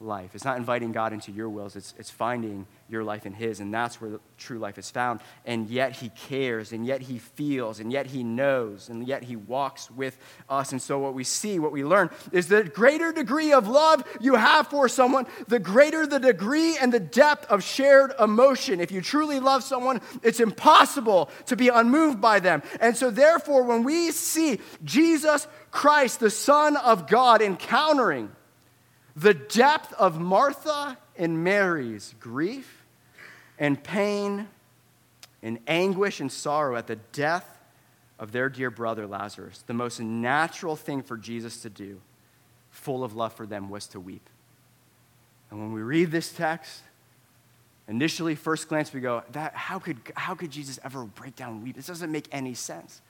life. 0.03 0.35
It's 0.35 0.45
not 0.45 0.57
inviting 0.57 0.93
God 0.93 1.13
into 1.13 1.33
your 1.33 1.49
wills, 1.49 1.77
it's, 1.77 1.95
it's 1.99 2.11
finding 2.11 2.67
your 2.89 3.05
life 3.05 3.25
in 3.25 3.33
His. 3.33 3.61
And 3.61 3.73
that's 3.73 4.01
where 4.01 4.11
the 4.11 4.21
true 4.37 4.59
life 4.59 4.77
is 4.79 4.91
found. 4.91 5.21
And 5.47 5.69
yet 5.69 5.97
He 5.97 6.11
cares, 6.11 6.73
and 6.73 6.85
yet 6.85 7.01
He 7.01 7.19
feels, 7.19 7.81
and 7.81 7.91
yet 7.91 8.07
He 8.07 8.23
knows, 8.23 8.89
and 8.89 9.07
yet 9.07 9.23
He 9.23 9.37
walks 9.37 9.91
with 9.91 10.19
us. 10.49 10.73
And 10.73 10.83
so, 10.83 10.99
what 10.99 11.15
we 11.15 11.25
see, 11.25 11.59
what 11.59 11.73
we 11.73 11.85
learn, 11.85 12.11
is 12.33 12.49
the 12.49 12.65
greater 12.65 13.13
degree 13.13 13.53
of 13.53 13.69
love 13.69 14.05
you 14.21 14.35
have 14.35 14.69
for 14.69 14.89
someone, 14.89 15.27
the 15.49 15.59
greater 15.59 16.07
the 16.07 16.21
degree 16.21 16.77
and 16.77 16.93
the 16.93 17.01
depth 17.01 17.51
of 17.51 17.63
shared 17.63 18.13
emotion. 18.21 18.81
If 18.81 18.93
you 18.93 19.01
truly 19.01 19.41
love 19.41 19.63
someone, 19.63 20.01
it's 20.23 20.41
impossible 20.41 21.31
to 21.47 21.57
be 21.57 21.69
unmoved 21.69 22.21
by 22.21 22.41
them. 22.41 22.63
And 22.81 22.97
so, 22.97 23.11
therefore, 23.11 23.63
when 23.63 23.85
we 23.85 24.11
see 24.11 24.61
Jesus 24.85 25.47
Christ, 25.71 26.21
the 26.21 26.31
Son 26.31 26.77
of 26.77 27.09
God, 27.09 27.41
encountering 27.41 28.31
the 29.17 29.35
depth 29.35 29.93
of 29.95 30.21
Martha 30.21 30.97
and 31.17 31.45
Mary's 31.45 32.15
grief 32.21 32.85
and 33.59 33.83
pain 33.83 34.49
and 35.43 35.59
anguish 35.67 36.21
and 36.21 36.31
sorrow 36.31 36.77
at 36.77 36.87
the 36.87 36.97
death 37.13 37.59
of 38.19 38.33
their 38.33 38.49
dear 38.49 38.71
brother 38.71 39.07
Lazarus, 39.07 39.65
the 39.67 39.75
most 39.75 40.01
natural 40.01 40.77
thing 40.77 41.03
for 41.03 41.17
Jesus 41.17 41.63
to 41.63 41.71
do, 41.71 42.01
full 42.71 43.03
of 43.03 43.15
love 43.15 43.33
for 43.33 43.47
them, 43.47 43.69
was 43.69 43.87
to 43.89 44.01
weep. 44.01 44.29
And 45.51 45.61
when 45.61 45.73
we 45.73 45.83
read 45.83 46.11
this 46.11 46.33
text, 46.33 46.83
initially, 47.89 48.35
first 48.35 48.69
glance, 48.69 48.93
we 48.93 49.01
go, 49.01 49.23
that, 49.33 49.55
how, 49.55 49.79
could, 49.79 49.99
how 50.15 50.35
could 50.35 50.51
Jesus 50.51 50.79
ever 50.85 51.05
break 51.05 51.37
down 51.37 51.55
and 51.55 51.63
weep? 51.63 51.77
This 51.77 51.89
doesn't 51.89 52.11
make 52.11 52.29
any 52.33 52.55
sense. 52.55 53.03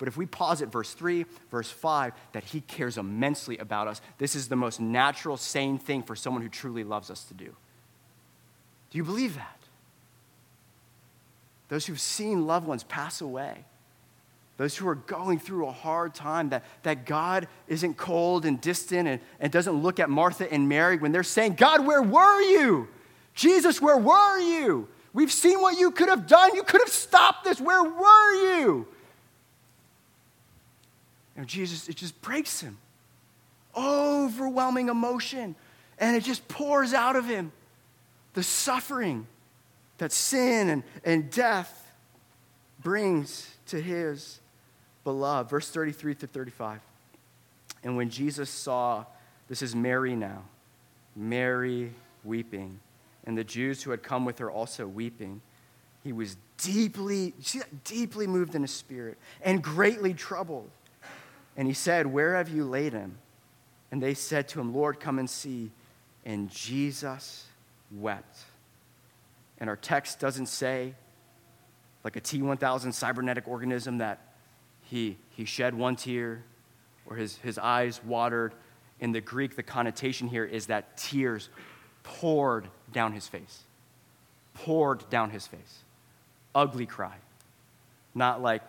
But 0.00 0.08
if 0.08 0.16
we 0.16 0.24
pause 0.24 0.62
at 0.62 0.72
verse 0.72 0.94
3, 0.94 1.26
verse 1.50 1.70
5, 1.70 2.14
that 2.32 2.42
he 2.42 2.62
cares 2.62 2.96
immensely 2.96 3.58
about 3.58 3.86
us, 3.86 4.00
this 4.16 4.34
is 4.34 4.48
the 4.48 4.56
most 4.56 4.80
natural, 4.80 5.36
sane 5.36 5.78
thing 5.78 6.02
for 6.02 6.16
someone 6.16 6.42
who 6.42 6.48
truly 6.48 6.84
loves 6.84 7.10
us 7.10 7.24
to 7.24 7.34
do. 7.34 7.54
Do 8.88 8.96
you 8.96 9.04
believe 9.04 9.34
that? 9.34 9.58
Those 11.68 11.84
who've 11.84 12.00
seen 12.00 12.46
loved 12.46 12.66
ones 12.66 12.82
pass 12.82 13.20
away, 13.20 13.66
those 14.56 14.74
who 14.74 14.88
are 14.88 14.94
going 14.94 15.38
through 15.38 15.66
a 15.66 15.72
hard 15.72 16.14
time, 16.14 16.48
that, 16.48 16.64
that 16.82 17.04
God 17.04 17.46
isn't 17.68 17.98
cold 17.98 18.46
and 18.46 18.58
distant 18.58 19.06
and, 19.06 19.20
and 19.38 19.52
doesn't 19.52 19.82
look 19.82 20.00
at 20.00 20.08
Martha 20.08 20.50
and 20.50 20.66
Mary 20.66 20.96
when 20.96 21.12
they're 21.12 21.22
saying, 21.22 21.56
God, 21.56 21.86
where 21.86 22.02
were 22.02 22.40
you? 22.40 22.88
Jesus, 23.34 23.82
where 23.82 23.98
were 23.98 24.38
you? 24.38 24.88
We've 25.12 25.30
seen 25.30 25.60
what 25.60 25.78
you 25.78 25.90
could 25.90 26.08
have 26.08 26.26
done. 26.26 26.54
You 26.54 26.62
could 26.62 26.80
have 26.80 26.88
stopped 26.88 27.44
this. 27.44 27.60
Where 27.60 27.84
were 27.84 28.32
you? 28.56 28.88
Jesus, 31.46 31.88
it 31.88 31.96
just 31.96 32.20
breaks 32.22 32.60
him. 32.60 32.78
Overwhelming 33.76 34.88
emotion. 34.88 35.54
And 35.98 36.16
it 36.16 36.24
just 36.24 36.46
pours 36.48 36.94
out 36.94 37.16
of 37.16 37.26
him 37.26 37.52
the 38.34 38.42
suffering 38.42 39.26
that 39.98 40.12
sin 40.12 40.68
and, 40.68 40.82
and 41.04 41.30
death 41.30 41.92
brings 42.82 43.48
to 43.66 43.80
his 43.80 44.40
beloved. 45.04 45.50
Verse 45.50 45.70
33 45.70 46.14
to 46.16 46.26
35. 46.26 46.80
And 47.82 47.96
when 47.96 48.10
Jesus 48.10 48.50
saw, 48.50 49.04
this 49.48 49.62
is 49.62 49.74
Mary 49.74 50.14
now, 50.14 50.42
Mary 51.16 51.92
weeping, 52.24 52.78
and 53.24 53.36
the 53.36 53.44
Jews 53.44 53.82
who 53.82 53.90
had 53.90 54.02
come 54.02 54.24
with 54.24 54.38
her 54.38 54.50
also 54.50 54.86
weeping, 54.86 55.40
he 56.02 56.12
was 56.12 56.36
deeply, 56.58 57.34
deeply 57.84 58.26
moved 58.26 58.54
in 58.54 58.62
his 58.62 58.70
spirit 58.70 59.18
and 59.42 59.62
greatly 59.62 60.14
troubled. 60.14 60.70
And 61.56 61.66
he 61.68 61.74
said, 61.74 62.06
Where 62.06 62.36
have 62.36 62.48
you 62.48 62.64
laid 62.64 62.92
him? 62.92 63.18
And 63.90 64.02
they 64.02 64.14
said 64.14 64.48
to 64.48 64.60
him, 64.60 64.74
Lord, 64.74 65.00
come 65.00 65.18
and 65.18 65.28
see. 65.28 65.70
And 66.24 66.50
Jesus 66.50 67.46
wept. 67.90 68.38
And 69.58 69.68
our 69.68 69.76
text 69.76 70.20
doesn't 70.20 70.46
say, 70.46 70.94
like 72.04 72.16
a 72.16 72.20
T 72.20 72.40
1000 72.40 72.92
cybernetic 72.92 73.48
organism, 73.48 73.98
that 73.98 74.20
he, 74.82 75.16
he 75.30 75.44
shed 75.44 75.74
one 75.74 75.96
tear 75.96 76.44
or 77.06 77.16
his, 77.16 77.36
his 77.38 77.58
eyes 77.58 78.00
watered. 78.04 78.54
In 79.00 79.12
the 79.12 79.20
Greek, 79.20 79.56
the 79.56 79.62
connotation 79.62 80.28
here 80.28 80.44
is 80.44 80.66
that 80.66 80.96
tears 80.96 81.48
poured 82.02 82.68
down 82.92 83.12
his 83.12 83.26
face. 83.26 83.62
Poured 84.54 85.08
down 85.10 85.30
his 85.30 85.46
face. 85.46 85.84
Ugly 86.54 86.86
cry. 86.86 87.16
Not 88.14 88.42
like 88.42 88.62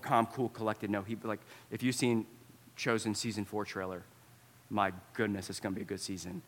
calm, 0.00 0.26
cool, 0.26 0.48
collected. 0.50 0.90
No, 0.90 1.02
he 1.02 1.16
like 1.22 1.40
if 1.70 1.82
you've 1.82 1.94
seen 1.94 2.26
Chosen 2.76 3.14
season 3.14 3.44
four 3.44 3.64
trailer, 3.64 4.04
my 4.70 4.92
goodness, 5.14 5.50
it's 5.50 5.58
going 5.58 5.74
to 5.74 5.76
be 5.76 5.82
a 5.82 5.88
good 5.88 6.00
season. 6.00 6.42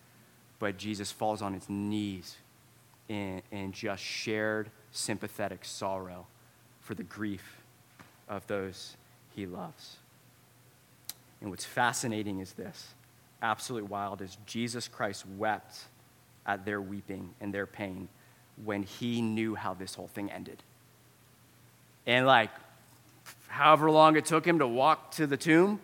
But 0.60 0.76
Jesus 0.76 1.10
falls 1.10 1.42
on 1.42 1.54
his 1.54 1.68
knees 1.68 2.36
and, 3.08 3.42
in 3.50 3.72
just 3.72 4.02
shared 4.02 4.70
sympathetic 4.92 5.64
sorrow 5.64 6.26
for 6.80 6.94
the 6.94 7.02
grief 7.02 7.62
of 8.28 8.46
those 8.46 8.96
he 9.34 9.46
loves. 9.46 9.96
And 11.40 11.50
what's 11.50 11.64
fascinating 11.64 12.38
is 12.38 12.52
this 12.52 12.94
absolutely 13.42 13.88
wild 13.88 14.20
is 14.20 14.36
Jesus 14.46 14.86
Christ 14.86 15.24
wept 15.36 15.80
at 16.46 16.64
their 16.64 16.80
weeping 16.80 17.34
and 17.40 17.52
their 17.52 17.66
pain 17.66 18.08
when 18.64 18.82
he 18.82 19.22
knew 19.22 19.54
how 19.54 19.74
this 19.74 19.94
whole 19.94 20.08
thing 20.08 20.30
ended. 20.30 20.62
And 22.06 22.26
like, 22.26 22.50
however 23.50 23.90
long 23.90 24.16
it 24.16 24.24
took 24.24 24.46
him 24.46 24.58
to 24.60 24.66
walk 24.66 25.10
to 25.12 25.26
the 25.26 25.36
tomb 25.36 25.80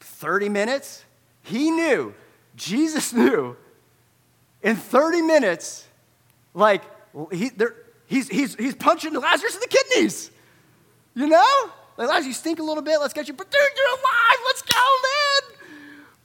30 0.00 0.48
minutes 0.48 1.04
he 1.42 1.70
knew, 1.70 2.14
Jesus 2.56 3.12
knew, 3.20 3.56
in 4.62 4.76
30 4.76 5.22
minutes, 5.22 5.86
like, 6.54 6.82
he, 7.32 7.50
he's, 8.06 8.28
he's, 8.28 8.54
he's 8.54 8.74
punching 8.74 9.12
Lazarus 9.14 9.54
in 9.54 9.60
the 9.60 9.68
kidneys. 9.68 10.30
You 11.14 11.26
know? 11.26 11.70
Like, 11.96 12.08
Lazarus, 12.08 12.26
you 12.26 12.32
stink 12.32 12.58
a 12.58 12.62
little 12.62 12.82
bit. 12.82 13.00
Let's 13.00 13.14
get 13.14 13.28
you. 13.28 13.34
But 13.34 13.50
dude, 13.50 13.60
you're 13.76 13.86
alive. 13.86 14.38
Let's 14.46 14.62
go, 14.62 14.74
man. 15.02 15.58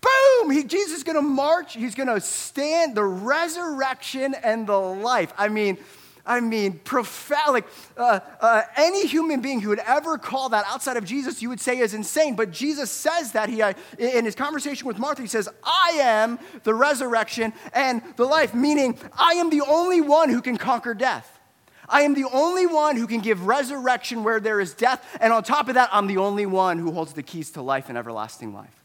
Boom. 0.02 0.52
He, 0.52 0.64
Jesus 0.64 0.98
is 0.98 1.04
to 1.16 1.22
march. 1.22 1.74
He's 1.74 1.96
to 2.08 2.22
stand 2.22 2.96
the 2.96 3.04
resurrection 3.04 4.36
and 4.36 4.68
the 4.68 4.78
life. 4.78 5.34
I 5.38 5.48
mean, 5.48 5.78
I 6.26 6.40
mean, 6.40 6.80
profound. 6.80 7.54
Like 7.54 7.68
uh, 7.98 8.20
uh, 8.42 8.64
any 8.76 9.06
human 9.08 9.42
being 9.42 9.62
who 9.62 9.70
would 9.70 9.80
ever 9.80 10.18
call 10.18 10.50
that 10.50 10.66
outside 10.68 10.98
of 10.98 11.06
Jesus, 11.06 11.42
you 11.42 11.50
would 11.50 11.62
say 11.62 11.80
is 11.80 11.94
insane. 11.94 12.36
But 12.36 12.52
Jesus 12.52 12.90
says 12.90 13.34
that 13.34 13.50
he, 13.50 13.62
uh, 13.62 13.74
in 14.00 14.26
his 14.26 14.36
conversation 14.36 14.88
with 14.88 14.98
Martha, 14.98 15.22
he 15.22 15.28
says, 15.28 15.48
"I 15.64 15.98
am 16.02 16.40
the 16.64 16.74
resurrection 16.74 17.54
and 17.74 18.02
the 18.16 18.26
life," 18.26 18.54
meaning 18.54 18.98
I 19.18 19.34
am 19.34 19.50
the 19.50 19.62
only 19.62 20.02
one 20.02 20.30
who 20.30 20.42
can 20.42 20.58
conquer 20.58 20.94
death. 20.94 21.40
I 21.88 22.02
am 22.02 22.16
the 22.16 22.26
only 22.26 22.66
one 22.66 22.96
who 22.96 23.06
can 23.06 23.22
give 23.22 23.46
resurrection 23.46 24.24
where 24.24 24.40
there 24.40 24.60
is 24.60 24.74
death, 24.74 25.06
and 25.22 25.32
on 25.32 25.44
top 25.44 25.68
of 25.68 25.76
that, 25.76 25.90
I'm 25.92 26.08
the 26.08 26.18
only 26.18 26.48
one 26.48 26.80
who 26.80 26.92
holds 26.92 27.14
the 27.14 27.22
keys 27.22 27.52
to 27.52 27.62
life 27.62 27.90
and 27.90 27.98
everlasting 27.98 28.54
life. 28.54 28.84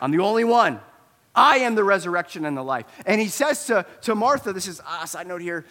I'm 0.00 0.12
the 0.12 0.20
only 0.20 0.44
one. 0.44 0.80
I 1.34 1.58
am 1.58 1.74
the 1.74 1.84
resurrection 1.84 2.44
and 2.44 2.56
the 2.56 2.62
life. 2.62 2.86
And 3.06 3.20
he 3.20 3.28
says 3.28 3.66
to, 3.66 3.86
to 4.02 4.14
Martha, 4.14 4.52
this 4.52 4.68
is 4.68 4.80
a 5.00 5.06
side 5.06 5.26
note 5.26 5.40
here, 5.40 5.64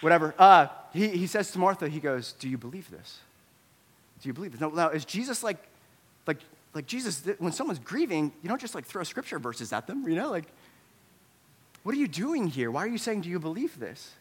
whatever. 0.00 0.34
Uh, 0.38 0.68
he, 0.92 1.08
he 1.08 1.26
says 1.26 1.50
to 1.52 1.58
Martha, 1.58 1.88
he 1.88 2.00
goes, 2.00 2.32
Do 2.32 2.48
you 2.48 2.58
believe 2.58 2.90
this? 2.90 3.18
Do 4.20 4.28
you 4.28 4.32
believe 4.32 4.52
this? 4.52 4.60
No, 4.60 4.70
now, 4.70 4.88
is 4.90 5.04
Jesus 5.04 5.42
like, 5.42 5.58
like, 6.26 6.38
like 6.72 6.86
Jesus, 6.86 7.22
when 7.38 7.52
someone's 7.52 7.78
grieving, 7.78 8.32
you 8.42 8.48
don't 8.48 8.60
just 8.60 8.74
like 8.74 8.84
throw 8.84 9.02
scripture 9.02 9.38
verses 9.38 9.72
at 9.72 9.86
them, 9.86 10.08
you 10.08 10.14
know? 10.14 10.30
Like, 10.30 10.46
what 11.82 11.94
are 11.94 11.98
you 11.98 12.08
doing 12.08 12.46
here? 12.46 12.70
Why 12.70 12.84
are 12.84 12.88
you 12.88 12.98
saying, 12.98 13.22
Do 13.22 13.28
you 13.28 13.38
believe 13.38 13.78
this? 13.78 14.12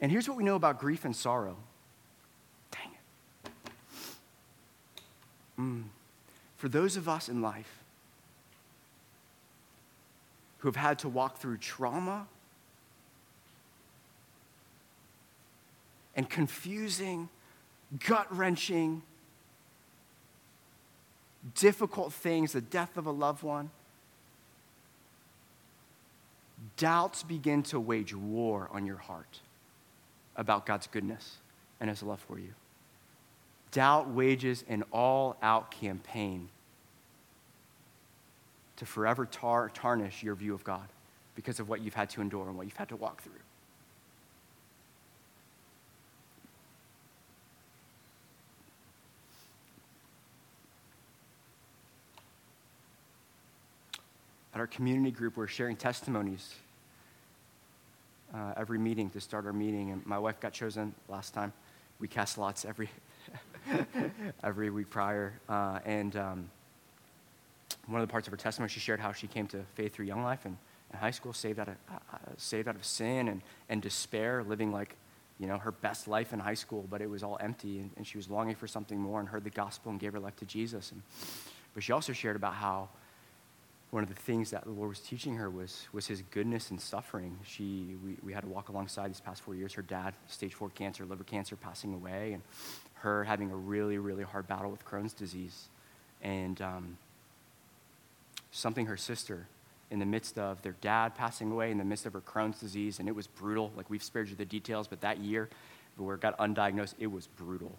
And 0.00 0.10
here's 0.10 0.28
what 0.28 0.36
we 0.36 0.44
know 0.44 0.56
about 0.56 0.80
grief 0.80 1.04
and 1.04 1.14
sorrow. 1.14 1.56
Dang 2.70 2.90
it. 3.44 3.50
Mm. 5.60 5.84
For 6.56 6.68
those 6.68 6.96
of 6.96 7.08
us 7.08 7.28
in 7.28 7.42
life 7.42 7.80
who 10.58 10.68
have 10.68 10.76
had 10.76 10.98
to 11.00 11.08
walk 11.08 11.38
through 11.38 11.58
trauma 11.58 12.26
and 16.20 16.28
confusing, 16.28 17.30
gut 18.06 18.26
wrenching, 18.36 19.00
difficult 21.54 22.12
things, 22.12 22.52
the 22.52 22.60
death 22.60 22.98
of 22.98 23.06
a 23.06 23.10
loved 23.10 23.42
one, 23.42 23.70
doubts 26.76 27.22
begin 27.22 27.62
to 27.62 27.80
wage 27.80 28.14
war 28.14 28.68
on 28.70 28.84
your 28.84 28.98
heart 28.98 29.40
about 30.36 30.66
God's 30.66 30.88
goodness 30.88 31.38
and 31.80 31.88
his 31.88 32.02
love 32.02 32.20
for 32.20 32.38
you. 32.38 32.52
Doubt 33.72 34.10
wages 34.10 34.62
an 34.68 34.84
all 34.92 35.38
out 35.40 35.70
campaign 35.70 36.50
to 38.76 38.84
forever 38.84 39.24
tar- 39.24 39.70
tarnish 39.72 40.22
your 40.22 40.34
view 40.34 40.52
of 40.52 40.64
God 40.64 40.86
because 41.34 41.60
of 41.60 41.70
what 41.70 41.80
you've 41.80 41.94
had 41.94 42.10
to 42.10 42.20
endure 42.20 42.46
and 42.46 42.58
what 42.58 42.66
you've 42.66 42.76
had 42.76 42.90
to 42.90 42.96
walk 42.96 43.22
through. 43.22 43.32
At 54.60 54.64
our 54.64 54.66
community 54.66 55.10
group, 55.10 55.38
we're 55.38 55.46
sharing 55.46 55.74
testimonies 55.74 56.54
uh, 58.34 58.52
every 58.58 58.78
meeting 58.78 59.08
to 59.08 59.18
start 59.18 59.46
our 59.46 59.54
meeting. 59.54 59.90
And 59.90 60.04
my 60.04 60.18
wife 60.18 60.38
got 60.38 60.52
chosen 60.52 60.94
last 61.08 61.32
time. 61.32 61.54
We 61.98 62.08
cast 62.08 62.36
lots 62.36 62.66
every, 62.66 62.90
every 64.44 64.68
week 64.68 64.90
prior. 64.90 65.32
Uh, 65.48 65.78
and 65.86 66.14
um, 66.14 66.50
one 67.86 68.02
of 68.02 68.06
the 68.06 68.12
parts 68.12 68.28
of 68.28 68.32
her 68.32 68.36
testimony, 68.36 68.68
she 68.68 68.80
shared 68.80 69.00
how 69.00 69.12
she 69.12 69.26
came 69.26 69.46
to 69.46 69.62
faith 69.76 69.94
through 69.94 70.04
Young 70.04 70.22
Life 70.22 70.44
and 70.44 70.58
in 70.92 70.98
high 70.98 71.10
school, 71.10 71.32
saved 71.32 71.58
out 71.58 71.68
of, 71.68 71.76
uh, 71.90 71.94
uh, 72.12 72.18
saved 72.36 72.68
out 72.68 72.76
of 72.76 72.84
sin 72.84 73.28
and, 73.28 73.40
and 73.70 73.80
despair, 73.80 74.44
living 74.46 74.72
like 74.72 74.94
you 75.38 75.46
know, 75.46 75.56
her 75.56 75.72
best 75.72 76.06
life 76.06 76.34
in 76.34 76.38
high 76.38 76.52
school, 76.52 76.84
but 76.90 77.00
it 77.00 77.08
was 77.08 77.22
all 77.22 77.38
empty, 77.40 77.78
and, 77.78 77.92
and, 77.96 78.06
she 78.06 78.18
was 78.18 78.28
longing 78.28 78.54
for 78.54 78.66
something 78.66 79.00
more 79.00 79.20
and 79.20 79.28
heard 79.30 79.42
the 79.42 79.48
gospel 79.48 79.90
and 79.90 79.98
gave 79.98 80.12
her 80.12 80.20
life 80.20 80.36
to 80.36 80.44
Jesus. 80.44 80.92
And, 80.92 81.00
but 81.72 81.82
she 81.82 81.92
also 81.92 82.12
shared 82.12 82.36
about 82.36 82.52
how 82.52 82.90
one 83.90 84.04
of 84.04 84.08
the 84.08 84.14
things 84.14 84.50
that 84.50 84.64
the 84.64 84.70
Lord 84.70 84.88
was 84.90 85.00
teaching 85.00 85.36
her 85.36 85.50
was, 85.50 85.88
was 85.92 86.06
his 86.06 86.22
goodness 86.30 86.70
and 86.70 86.80
suffering. 86.80 87.38
She, 87.44 87.96
we, 88.04 88.16
we 88.22 88.32
had 88.32 88.42
to 88.42 88.48
walk 88.48 88.68
alongside 88.68 89.10
these 89.10 89.20
past 89.20 89.42
four 89.42 89.54
years. 89.54 89.74
Her 89.74 89.82
dad, 89.82 90.14
stage 90.28 90.54
four 90.54 90.70
cancer, 90.70 91.04
liver 91.04 91.24
cancer, 91.24 91.56
passing 91.56 91.92
away, 91.92 92.32
and 92.32 92.42
her 92.94 93.24
having 93.24 93.50
a 93.50 93.56
really, 93.56 93.98
really 93.98 94.22
hard 94.22 94.46
battle 94.46 94.70
with 94.70 94.84
Crohn's 94.84 95.12
disease. 95.12 95.68
And 96.22 96.60
um, 96.60 96.98
something 98.52 98.86
her 98.86 98.96
sister, 98.96 99.46
in 99.90 99.98
the 99.98 100.06
midst 100.06 100.38
of 100.38 100.62
their 100.62 100.76
dad 100.80 101.16
passing 101.16 101.50
away, 101.50 101.72
in 101.72 101.78
the 101.78 101.84
midst 101.84 102.06
of 102.06 102.12
her 102.12 102.20
Crohn's 102.20 102.60
disease, 102.60 103.00
and 103.00 103.08
it 103.08 103.14
was 103.16 103.26
brutal. 103.26 103.72
Like 103.76 103.90
we've 103.90 104.04
spared 104.04 104.28
you 104.28 104.36
the 104.36 104.44
details, 104.44 104.86
but 104.86 105.00
that 105.00 105.18
year, 105.18 105.48
where 105.96 106.14
it 106.14 106.20
got 106.20 106.38
undiagnosed, 106.38 106.94
it 107.00 107.08
was 107.08 107.26
brutal. 107.26 107.76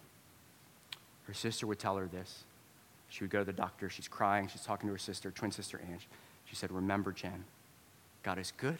Her 1.24 1.32
sister 1.34 1.66
would 1.66 1.78
tell 1.78 1.96
her 1.96 2.06
this 2.06 2.44
she 3.12 3.22
would 3.22 3.30
go 3.30 3.40
to 3.40 3.44
the 3.44 3.52
doctor. 3.52 3.90
She's 3.90 4.08
crying. 4.08 4.48
She's 4.48 4.62
talking 4.62 4.88
to 4.88 4.92
her 4.94 4.98
sister, 4.98 5.30
twin 5.30 5.52
sister 5.52 5.78
Ange. 5.86 6.08
She 6.46 6.56
said, 6.56 6.72
Remember, 6.72 7.12
Jen, 7.12 7.44
God 8.22 8.38
is 8.38 8.54
good 8.56 8.78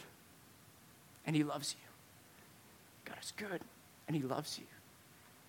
and 1.26 1.36
He 1.36 1.44
loves 1.44 1.76
you. 1.78 1.88
God 3.04 3.18
is 3.22 3.34
good 3.36 3.60
and 4.08 4.16
He 4.16 4.22
loves 4.22 4.58
you. 4.58 4.64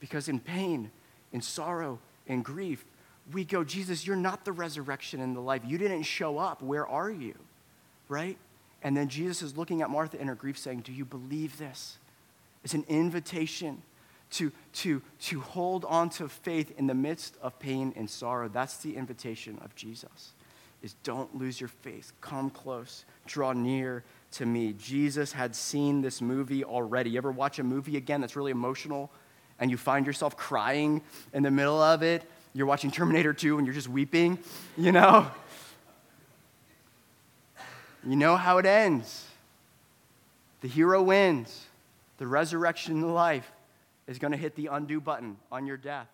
Because 0.02 0.28
in 0.28 0.38
pain, 0.38 0.92
in 1.32 1.42
sorrow, 1.42 1.98
in 2.28 2.42
grief, 2.42 2.84
we 3.32 3.46
go, 3.46 3.64
Jesus, 3.64 4.06
you're 4.06 4.18
not 4.18 4.44
the 4.44 4.52
resurrection 4.52 5.22
and 5.22 5.34
the 5.34 5.40
life. 5.40 5.62
You 5.66 5.78
didn't 5.78 6.04
show 6.04 6.38
up. 6.38 6.62
Where 6.62 6.86
are 6.86 7.10
you? 7.10 7.36
Right? 8.10 8.38
And 8.82 8.98
then 8.98 9.08
Jesus 9.08 9.42
is 9.42 9.56
looking 9.56 9.82
at 9.82 9.90
Martha 9.90 10.20
in 10.20 10.28
her 10.28 10.36
grief 10.36 10.58
saying, 10.58 10.82
Do 10.82 10.92
you 10.92 11.06
believe 11.06 11.58
this? 11.58 11.98
It's 12.66 12.74
an 12.74 12.84
invitation 12.90 13.82
to, 14.34 14.52
to, 14.74 15.02
to 15.22 15.40
hold 15.40 15.86
on 15.86 16.10
to 16.10 16.28
faith 16.28 16.74
in 16.78 16.88
the 16.88 16.94
midst 16.94 17.38
of 17.42 17.58
pain 17.60 17.94
and 17.96 18.10
sorrow. 18.10 18.50
That's 18.50 18.78
the 18.78 18.96
invitation 18.96 19.60
of 19.64 19.76
Jesus. 19.76 20.34
Is 20.82 20.96
don't 21.04 21.34
lose 21.38 21.62
your 21.62 21.70
faith. 21.70 22.12
Come 22.20 22.50
close. 22.50 23.06
Draw 23.26 23.54
near 23.54 24.04
to 24.34 24.46
me. 24.46 24.74
Jesus 24.74 25.32
had 25.32 25.56
seen 25.56 26.02
this 26.02 26.22
movie 26.22 26.64
already. 26.64 27.12
You 27.12 27.18
ever 27.18 27.32
watch 27.32 27.60
a 27.60 27.64
movie 27.64 27.96
again 27.96 28.22
that's 28.22 28.36
really 28.36 28.52
emotional 28.52 29.10
and 29.60 29.72
you 29.72 29.78
find 29.78 30.06
yourself 30.06 30.36
crying 30.36 31.02
in 31.34 31.44
the 31.44 31.52
middle 31.52 31.82
of 31.82 32.04
it? 32.04 32.24
You're 32.54 32.66
watching 32.66 32.92
Terminator 32.92 33.34
2 33.34 33.58
and 33.58 33.66
you're 33.66 33.74
just 33.74 33.88
weeping, 33.88 34.40
you 34.78 34.92
know? 34.92 35.28
You 38.06 38.16
know 38.16 38.36
how 38.36 38.58
it 38.58 38.66
ends. 38.66 39.26
The 40.62 40.68
hero 40.68 41.02
wins, 41.02 41.66
the 42.18 42.28
resurrection, 42.28 43.00
the 43.00 43.08
life 43.08 43.50
is 44.08 44.20
going 44.20 44.32
to 44.32 44.38
hit 44.38 44.56
the 44.56 44.68
undo 44.68 45.02
button 45.02 45.38
on 45.52 45.66
your 45.66 45.78
death. 45.78 46.08